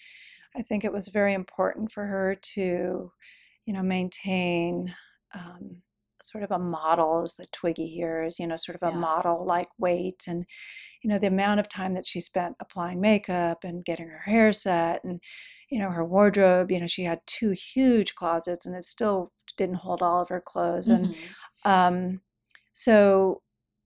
[0.54, 3.10] i think it was very important for her to
[3.64, 4.94] you know maintain
[5.34, 5.76] um,
[6.26, 9.00] sort of a model as the twiggy here is you know sort of a Yeah.
[9.00, 10.44] model like weight and
[11.02, 14.52] you know the amount of time that she spent applying makeup and getting her hair
[14.52, 15.20] set and
[15.70, 19.76] you know her wardrobe you know she had two huge closets and it still didn't
[19.76, 21.34] hold all of her clothes and Mhm.
[21.64, 22.20] um,
[22.72, 23.42] so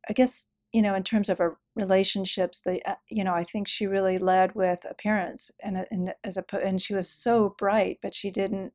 [0.08, 3.68] I guess you know in terms of our relationships, the uh, you know I think
[3.68, 8.14] she really led with appearance and and as a and she was so bright, but
[8.14, 8.72] she didn't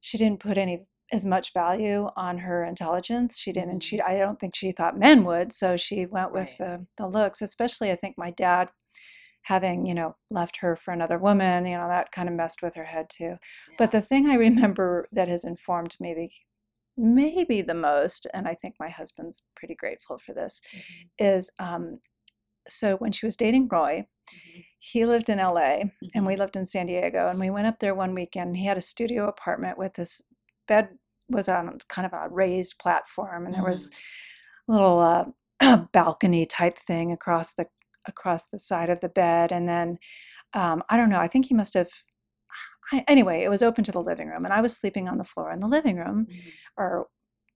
[0.00, 3.38] she didn't put any as much value on her intelligence.
[3.38, 3.70] She didn't.
[3.70, 6.58] and She I don't think she thought men would, so she went with Right.
[6.58, 7.42] the the looks.
[7.42, 8.68] Especially I think my dad
[9.42, 12.76] having you know left her for another woman you know that kind of messed with
[12.76, 13.36] her head too
[13.76, 16.30] but the thing I remember that has informed me the
[16.96, 21.08] maybe the most, and I think my husband's pretty grateful for this, Mhm.
[21.36, 22.00] is um,
[22.68, 24.64] so when she was dating Roy, Mhm.
[24.78, 25.84] he lived in LA
[26.14, 28.56] and we lived in San Diego, and we went up there one weekend.
[28.56, 30.22] He had a studio apartment with this
[30.68, 30.98] bed
[31.32, 34.72] was on kind of a raised platform, and there was Mm-hmm.
[34.72, 34.98] a little
[35.60, 37.66] uh, balcony type thing across the
[38.06, 39.98] across the side of the bed, and then
[40.54, 41.20] um, I don't know.
[41.20, 41.88] I think he must have.
[42.92, 45.24] I- Anyway, it was open to the living room, and I was sleeping on the
[45.24, 46.48] floor in the living room, Mm-hmm.
[46.82, 47.06] or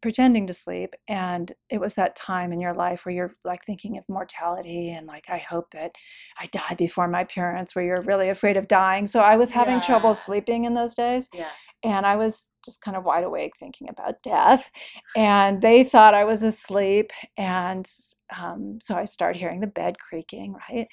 [0.02, 0.94] pretending to sleep.
[1.08, 5.06] And it was that time in your life where you're like thinking of mortality and
[5.06, 5.96] like, I hope that
[6.38, 9.06] I die before my parents, where you're really afraid of dying.
[9.06, 9.80] So I was having Yeah.
[9.80, 11.48] trouble sleeping in those days Yeah.
[11.86, 14.68] And I was just kind of wide awake thinking about death.
[15.14, 17.88] And they thought I was asleep, and
[18.36, 20.88] um, so I start hearing the bed creaking, right?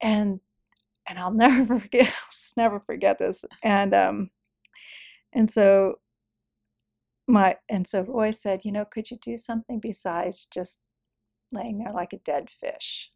[0.00, 0.38] And
[1.08, 3.44] and I'll never forget, I'll just never forget this.
[3.64, 4.30] And um,
[5.32, 5.96] and so
[7.26, 10.78] my and so Roy said, you know, could you do something besides just
[11.52, 13.10] laying there like a dead fish?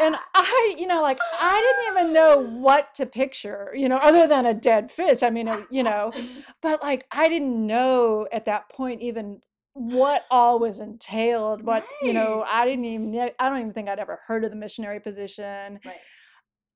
[0.00, 4.26] And I, you know, like I didn't even know what to picture, you know, other
[4.26, 5.22] than a dead fish.
[5.22, 6.12] I mean, uh, you know,
[6.62, 9.40] but like I didn't know at that point even
[9.74, 11.62] what all was entailed.
[11.62, 13.30] What you know, I didn't even.
[13.38, 15.80] I don't even think I'd ever heard of the missionary position.
[15.84, 15.96] Right.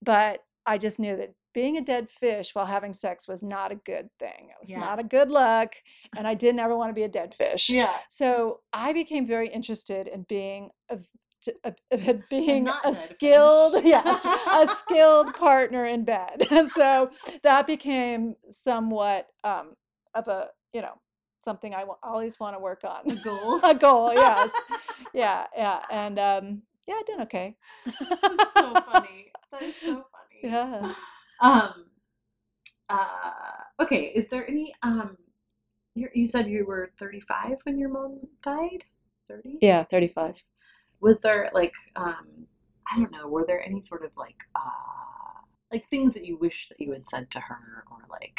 [0.02, 3.74] But I just knew that being a dead fish while having sex was not a
[3.74, 4.50] good thing.
[4.50, 4.80] It was Yeah.
[4.80, 5.74] not a good luck,
[6.16, 7.70] and I didn't ever want to be a dead fish.
[7.70, 7.96] Yeah.
[8.08, 10.98] So I became very interested in being a,
[11.44, 16.46] t- a- a- being a skilled, yes, a skilled partner in bed.
[16.74, 17.10] so
[17.42, 19.74] that became somewhat um,
[20.14, 20.94] of a you know
[21.42, 23.10] something I wa- always want to work on.
[23.10, 23.60] A goal.
[23.62, 24.52] a goal, yes,
[25.14, 27.56] yeah, yeah, and um, yeah, I did okay.
[27.86, 29.32] That's so funny.
[29.52, 30.40] That is so funny.
[30.42, 30.92] Yeah.
[31.42, 31.86] Um.
[32.90, 33.32] Uh.
[33.82, 34.12] Okay.
[34.14, 35.16] Is there any um?
[35.94, 38.84] You you said you were thirty five when your mom died.
[39.26, 39.58] Thirty.
[39.62, 40.42] Yeah, thirty-five.
[41.00, 42.46] Was there like um?
[42.92, 43.28] I don't know.
[43.28, 45.40] Were there any sort of like uh
[45.72, 48.34] like things that you wish that you had said to her or like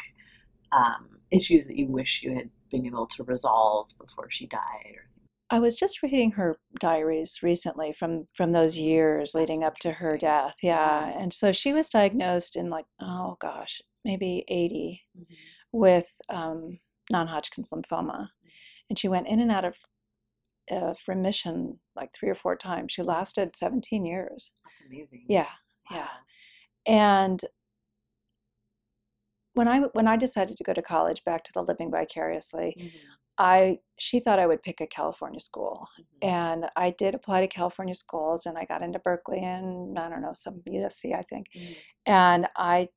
[0.72, 5.12] um issues that you wish you had been able to resolve before she died or
[5.53, 10.18] I was just reading her diaries recently from from those years leading up to her
[10.18, 10.55] death.
[10.64, 15.01] Yeah, and so she was diagnosed in like oh gosh, maybe 80
[15.74, 18.30] with um, non-Hodgkin's lymphoma,
[18.89, 19.76] and she went in and out of
[20.72, 22.91] of remission like three or four times.
[22.93, 24.51] She lasted 17 years.
[24.65, 25.26] That's amazing.
[25.28, 25.47] Yeah,
[25.91, 26.07] yeah.
[26.88, 27.43] And
[29.53, 32.91] when I when I decided to go to college, back to the living vicariously, Mhm,
[33.38, 35.88] I she thought I would pick a California school.
[35.99, 36.05] mhm.
[36.28, 40.22] And I did apply to California schools and I got into Berkeley and I don't
[40.22, 41.47] know, some USC, I think.
[41.55, 42.89] Mhm, And I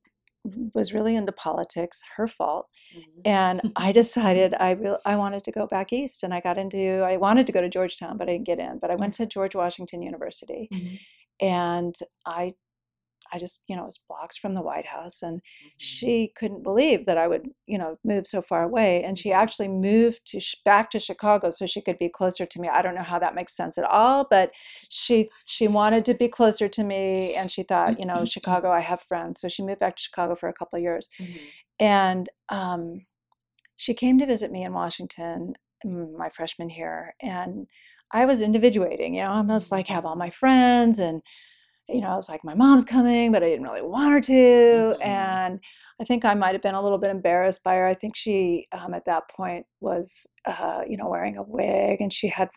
[0.74, 2.68] was really into politics, her fault.
[2.95, 3.03] mhm.
[3.24, 7.03] And I decided I real I wanted to go back east and I got into
[7.03, 8.78] I wanted to go to Georgetown, but I didn't get in.
[8.78, 11.01] But I went to George Washington University Mhm,
[11.40, 11.95] and
[12.26, 12.55] I
[13.32, 15.40] I just, you know, it was blocks from the White House and
[15.80, 16.14] mhm.
[16.16, 19.02] she couldn't believe that I would, you know, move so far away.
[19.04, 19.32] And she Mhm.
[19.32, 22.68] actually moved to sh- back to Chicago so she could be closer to me.
[22.68, 24.52] I don't know how that makes sense at all, but
[24.88, 28.80] she she wanted to be closer to me, and she thought, you know, Chicago, I
[28.80, 31.08] have friends, so she moved back to Chicago for a couple of years.
[31.18, 31.52] Mhm.
[31.80, 33.06] And um,
[33.76, 35.54] she came to visit me in Washington
[35.84, 37.68] mm, my freshman year, and
[38.12, 39.14] I was individuating.
[39.14, 41.22] You know, I was like have all my friends and
[41.89, 44.32] you know, I was like, my mom's coming, but I didn't really want her to.
[44.32, 45.07] Mhm.
[45.07, 45.61] And
[46.01, 47.87] I think I might have been a little bit embarrassed by her.
[47.87, 52.12] I think she, um, at that point, was, uh, you know, wearing a wig and
[52.12, 52.49] she had,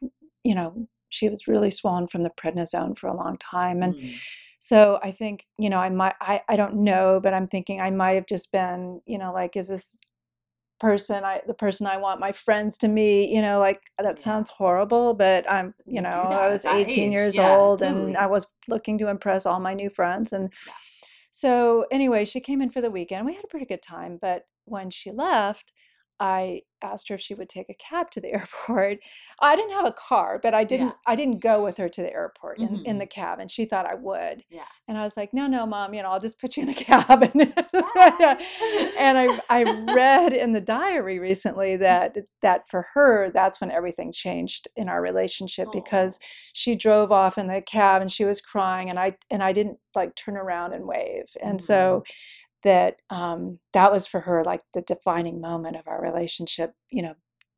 [0.44, 3.84] you know, she was really swollen from the prednisone for a long time.
[3.84, 4.16] And Mhm.
[4.60, 7.92] so I think, you know, I might, I, I don't know, but I'm thinking I
[7.92, 9.98] might have just been, you know, like, is this
[10.80, 14.50] person I, the person I want my friends to meet, you know, like that sounds
[14.50, 17.12] horrible, but I'm, you know, I was 18 age.
[17.12, 18.08] years Yeah, old totally.
[18.10, 20.34] and I was looking to impress all my new friends.
[20.34, 20.74] And Yeah.
[21.32, 23.26] so anyway, she came in for the weekend.
[23.26, 25.72] We had a pretty good time, but when she left,
[26.20, 28.99] I asked her if she would take a cab to the airport.
[29.39, 30.93] I didn't have a car, but I didn't Yeah.
[31.07, 32.99] I didn't go with her to the airport in, in Mhm.
[32.99, 34.43] the cab and she thought I would.
[34.49, 34.65] Yeah.
[34.88, 36.74] And I was like, no, no, mom, you know, I'll just put you in a
[36.86, 37.24] cab.
[37.24, 39.63] And, that's what I- and I, I
[39.93, 45.01] read in the diary recently that that for her, that's when everything changed in our
[45.01, 46.20] relationship because
[46.53, 49.78] she drove off in the cab and she was crying and I and I didn't
[49.95, 51.26] like turn around and wave.
[51.41, 52.03] And so
[52.68, 57.15] that um, that was for her like the defining moment of our relationship, you know,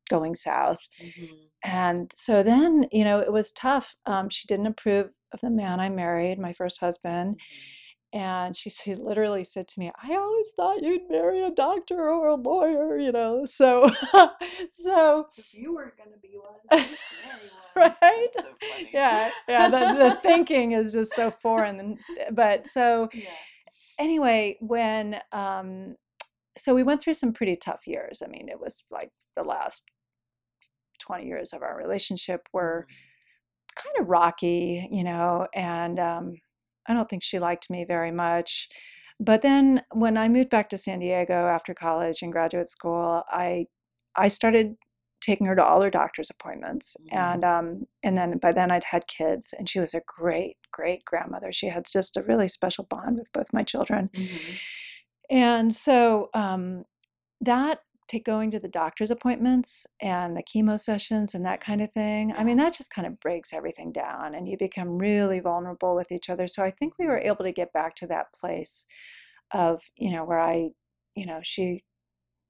[0.08, 0.80] going south.
[1.02, 1.28] Mhm.
[1.64, 3.96] And so then, you know, it was tough.
[4.06, 7.38] Um, she didn't approve of the man I married, my first husband.
[8.12, 12.26] And she, she literally said to me, I always thought you'd marry a doctor or
[12.28, 13.44] a lawyer, you know.
[13.44, 13.88] So,
[14.72, 16.36] so If you weren't gonna be
[16.70, 16.80] one,
[17.74, 17.92] one.
[18.02, 18.28] Right?
[18.36, 18.42] So
[18.92, 21.98] yeah, yeah, the, the thinking is just so foreign.
[22.32, 23.30] But so, Yeah.
[24.00, 25.94] Anyway, when um,
[26.58, 28.22] so we went through some pretty tough years.
[28.24, 29.84] I mean, it was like the last
[31.00, 32.86] 20 years of our relationship were
[33.76, 36.34] kind of rocky, you know, and um,
[36.88, 38.68] I don't think she liked me very much.
[39.20, 43.66] But then when I moved back to San Diego after college and graduate school, I
[44.16, 44.76] I started
[45.20, 47.16] taking her to all her doctor's appointments, Mhm.
[47.16, 51.04] and um, and then by then I'd had kids, and she was a great great
[51.04, 51.52] grandmother.
[51.52, 54.10] She had just a really special bond with both my children.
[54.14, 54.60] Mhm.
[55.30, 56.84] And so um,
[57.40, 61.92] that to going to the doctor's appointments and the chemo sessions and that kind of
[61.92, 65.94] thing, I mean, that just kind of breaks everything down and you become really vulnerable
[65.94, 66.48] with each other.
[66.48, 68.84] So I think we were able to get back to that place
[69.52, 70.70] of, you know, where I,
[71.14, 71.84] you know, she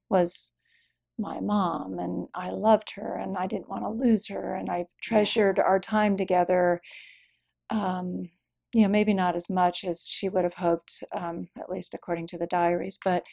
[0.08, 0.50] was
[1.20, 4.86] my mom and I loved her and I didn't want to lose her and I
[5.02, 6.80] treasured our time together.
[7.70, 8.30] Um,
[8.72, 12.26] you know, maybe not as much as she would have hoped, um, at least according
[12.28, 13.24] to the diaries, but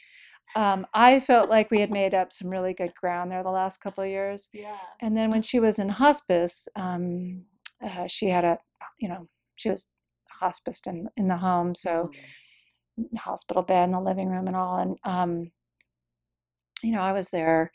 [0.55, 3.81] um, I felt like we had made up some really good ground there the last
[3.81, 4.49] couple of years.
[4.53, 4.77] Yeah.
[5.01, 7.43] And then when she was in hospice, um,
[7.83, 8.57] uh, she had a,
[8.97, 9.27] you know,
[9.57, 9.87] she was
[10.41, 12.11] hospiced in in the home, so
[12.99, 13.17] Mhm.
[13.19, 14.77] hospital bed in the living room and all.
[14.77, 15.51] And um,
[16.83, 17.71] you know, I was there.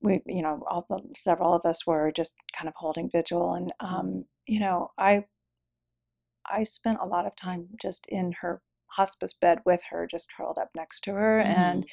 [0.00, 3.72] We, you know, all the, several of us were just kind of holding vigil, and
[3.80, 5.24] um, you know, I
[6.46, 10.58] I spent a lot of time just in her hospice bed with her, just curled
[10.58, 11.84] up next to her, and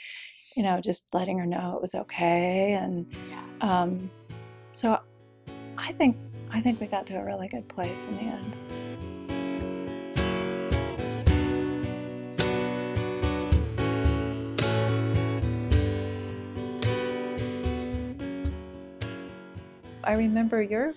[0.55, 2.73] you know, just letting her know it was okay.
[2.73, 3.13] And
[3.61, 4.09] um,
[4.73, 4.99] so,
[5.77, 6.15] I think
[6.51, 8.55] I think we got to a really good place in the end.
[20.05, 20.93] I remember your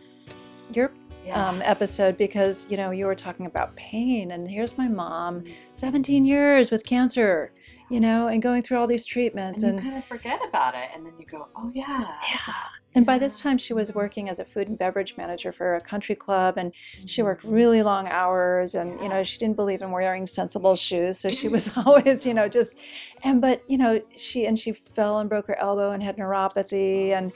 [0.72, 0.90] your
[1.24, 1.48] Yeah.
[1.48, 5.42] um, episode because you know you were talking about pain, and here's my mom,
[5.72, 7.52] 17 years with cancer,
[7.90, 10.74] you know, and going through all these treatments, and and you kind of forget about
[10.74, 12.54] it, and then you go, "Oh yeah." yeah.
[12.94, 15.80] And by this time, she was working as a food and beverage manager for a
[15.80, 16.72] country club, and
[17.04, 18.74] she worked really long hours.
[18.74, 22.34] And you know, she didn't believe in wearing sensible shoes, so she was always, you
[22.34, 22.78] know, just.
[23.22, 27.10] And but you know, she and she fell and broke her elbow and had neuropathy,
[27.16, 27.32] and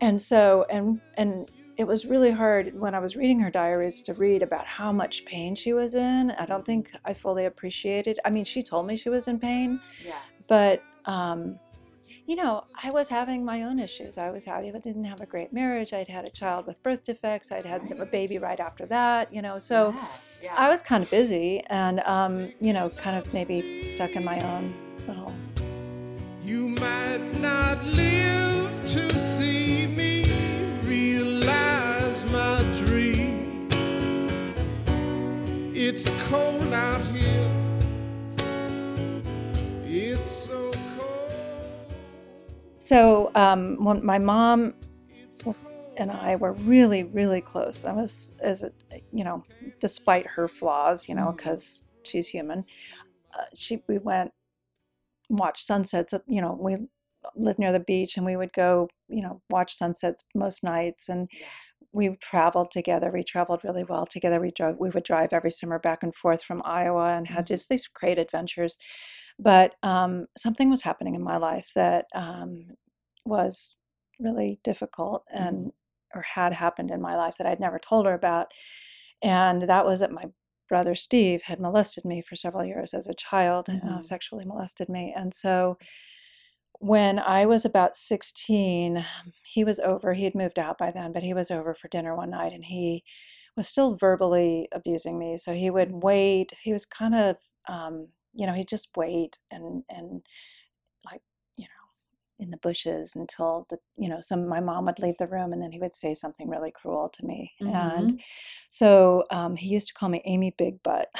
[0.00, 4.12] and so and and it was really hard when I was reading her diaries to
[4.14, 6.30] read about how much pain she was in.
[6.32, 8.20] I don't think I fully appreciated.
[8.24, 10.18] I mean, she told me she was in pain, Yeah.
[10.46, 11.58] but um,
[12.26, 14.18] you know, I was having my own issues.
[14.18, 15.92] I was having, I didn't have a great marriage.
[15.94, 17.50] I'd had a child with birth defects.
[17.50, 19.32] I'd had a baby right after that.
[19.32, 20.06] You know, so yeah.
[20.42, 20.54] yeah.
[20.56, 24.38] I was kind of busy and um, you know, kind of maybe stuck in my
[24.40, 24.74] own
[25.08, 25.32] little.
[26.44, 29.08] You might not live to
[35.92, 37.50] It's cold out here.
[39.84, 41.32] It's so cold.
[42.78, 44.74] So um, when my mom
[45.96, 47.84] and I were really, really close.
[47.84, 48.70] I was, as a,
[49.12, 49.42] you know,
[49.80, 52.64] despite her flaws, you know, because she's human.
[53.36, 54.30] Uh, she, we went
[55.28, 56.14] and watched sunsets.
[56.28, 56.76] You know, we
[57.34, 61.08] lived near the beach, and we would go, you know, watch sunsets most nights.
[61.08, 61.28] And.
[61.92, 63.10] We traveled together.
[63.12, 64.40] We traveled really well together.
[64.40, 64.78] We drove.
[64.78, 67.48] We would drive every summer back and forth from Iowa, and had Mhm.
[67.48, 68.76] just these great adventures.
[69.38, 72.76] But um, something was happening in my life that um,
[73.24, 73.76] was
[74.18, 75.72] really difficult and
[76.14, 78.52] or had happened in my life that I'd never told her about.
[79.22, 80.26] And that was that my
[80.68, 84.02] brother Steve had molested me for several years as a child, uh, Mhm.
[84.02, 85.12] sexually molested me.
[85.16, 85.78] And so
[86.80, 89.04] when I was about 16,
[89.44, 90.14] he was over.
[90.14, 92.64] He had moved out by then, but he was over for dinner one night and
[92.64, 93.04] he
[93.54, 95.36] was still verbally abusing me.
[95.36, 96.52] So he would wait.
[96.62, 97.36] He was kind of,
[97.68, 100.22] um, you know, he'd just wait and, and
[101.04, 101.20] like,
[101.56, 105.26] you know, in the bushes until the, you know, some, my mom would leave the
[105.26, 107.52] room and then he would say something really cruel to me.
[107.98, 108.22] And
[108.70, 111.08] so um, he used to call me Amy Big Butt.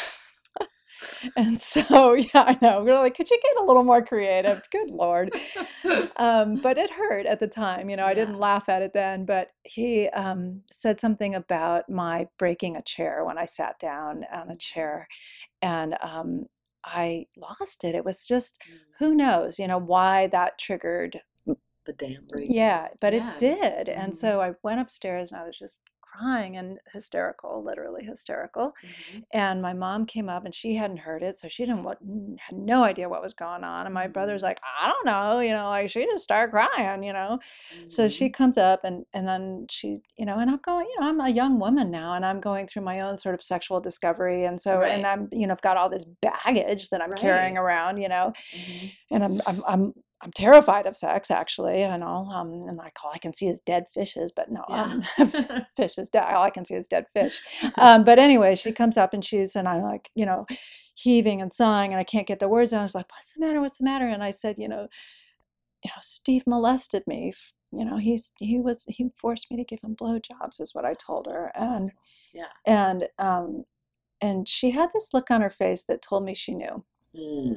[1.37, 2.83] and so, yeah, I know.
[2.83, 4.61] We are like, could you get a little more creative?
[4.71, 5.33] Good Lord.
[6.17, 7.89] Um, but it hurt at the time.
[7.89, 8.39] You know, I didn't Yeah.
[8.39, 13.39] laugh at it then, but he um, said something about my breaking a chair when
[13.39, 15.09] I sat down on a chair.
[15.63, 16.47] And um,
[16.85, 17.95] I lost it.
[17.95, 18.59] It was just,
[18.99, 21.21] who knows, you know, why that triggered
[21.87, 23.21] the damn yeah, but Yeah.
[23.33, 23.89] it did.
[23.89, 24.17] And Mhm.
[24.17, 25.81] so I went upstairs and I was just
[26.11, 28.75] crying and hysterical, literally hysterical.
[28.85, 29.19] Mm-hmm.
[29.33, 31.99] And my mom came up and she hadn't heard it, so she didn't what
[32.39, 33.87] had no idea what was going on.
[33.87, 34.47] And my brother's mm.
[34.47, 37.39] like, I don't know, you know, like she just started crying, you know.
[37.89, 38.43] So she mm-hmm.
[38.43, 41.29] comes up and and then she, you know, and I'm going, you know, I'm a
[41.29, 44.45] young woman now and I'm going through my own sort of sexual discovery.
[44.45, 44.93] And so Right.
[44.93, 48.33] and I'm, you know, I've got all this baggage that I'm carrying around, you know,
[48.55, 48.93] Mhm.
[49.11, 52.29] and I'm I'm I'm I'm terrified of sex actually, you know.
[52.33, 54.83] Um, and like all I can see is dead fishes, but no, Yeah.
[54.83, 55.05] um,
[55.77, 56.25] fish is dead.
[56.25, 57.41] All I can see is dead fish.
[57.79, 60.47] Um, but anyway, she comes up and she's and I'm like, you know,
[60.95, 62.81] heaving and sighing, and I can't get the words out.
[62.81, 63.61] I was like, "What's the matter?
[63.61, 64.87] What's the matter?" And I said, you know,
[65.85, 67.33] you know, Steve molested me.
[67.73, 70.95] You know, he's he was he forced me to give him blowjobs, is what I
[70.95, 71.93] told her, and
[72.35, 72.47] Yeah.
[72.67, 73.65] and um,
[74.21, 76.85] and she had this look on her face that told me she knew,
[77.17, 77.57] Mm.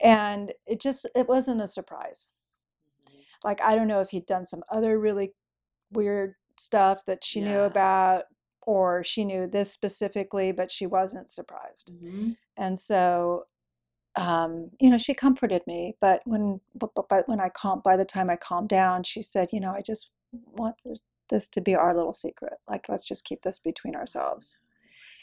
[0.00, 2.28] And it just it wasn't a surprise.
[3.44, 5.32] like I don't know if he'd done some other really
[5.92, 8.24] weird stuff that she knew about
[8.62, 11.92] or she knew this specifically but she wasn't surprised.
[11.92, 12.36] Mhm.
[12.56, 13.44] and so
[14.16, 17.96] um, you know she comforted me but when but, but, but when I calmed by
[17.96, 21.60] the time I calmed down she said you know I just want this, this to
[21.60, 22.54] be our little secret.
[22.68, 24.56] Like let's just keep this between ourselves.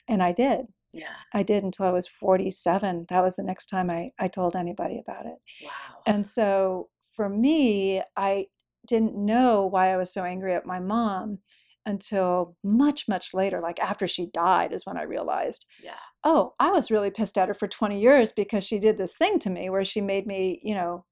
[0.08, 1.16] and I did Yeah.
[1.34, 5.00] I did until I was 47 that was the next time I, I told anybody
[5.00, 6.02] about it Wow.
[6.06, 8.48] and so for me, I
[8.88, 11.38] didn't know why I was so angry at my mom
[11.86, 15.92] until much, much later, like after she died, is when I realized, yeah.
[16.24, 19.38] oh, I was really pissed at her for 20 years because she did this thing
[19.40, 21.06] to me where she made me, you know,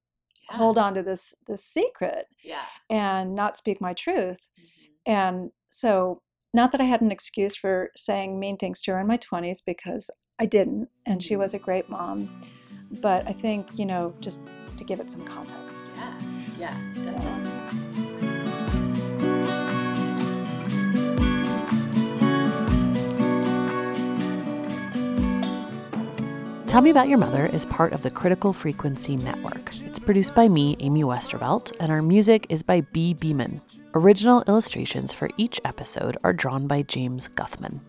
[0.50, 0.58] Yeah.
[0.58, 2.66] hold on to this this secret Yeah.
[2.90, 4.48] and not speak my truth.
[4.60, 5.12] Mhm.
[5.14, 6.22] And so
[6.54, 9.60] not that I had an excuse for saying mean things to her in my 20s
[9.66, 11.64] because I didn't, and she was a mm.
[11.64, 12.42] great mom.
[13.00, 14.42] But I think, you know, just
[14.76, 15.92] to give it some context.
[15.96, 16.20] Yeah.
[16.60, 16.78] Yeah.
[16.96, 17.48] you know.
[26.68, 29.74] Tell Me About Your Mother is part of the Critical Frequency Network.
[29.86, 33.14] It's produced by me, Amy Westervelt, and our music is by B.
[33.14, 33.62] Beeman.
[33.94, 37.82] Original illustrations for each episode are drawn by James Guthman.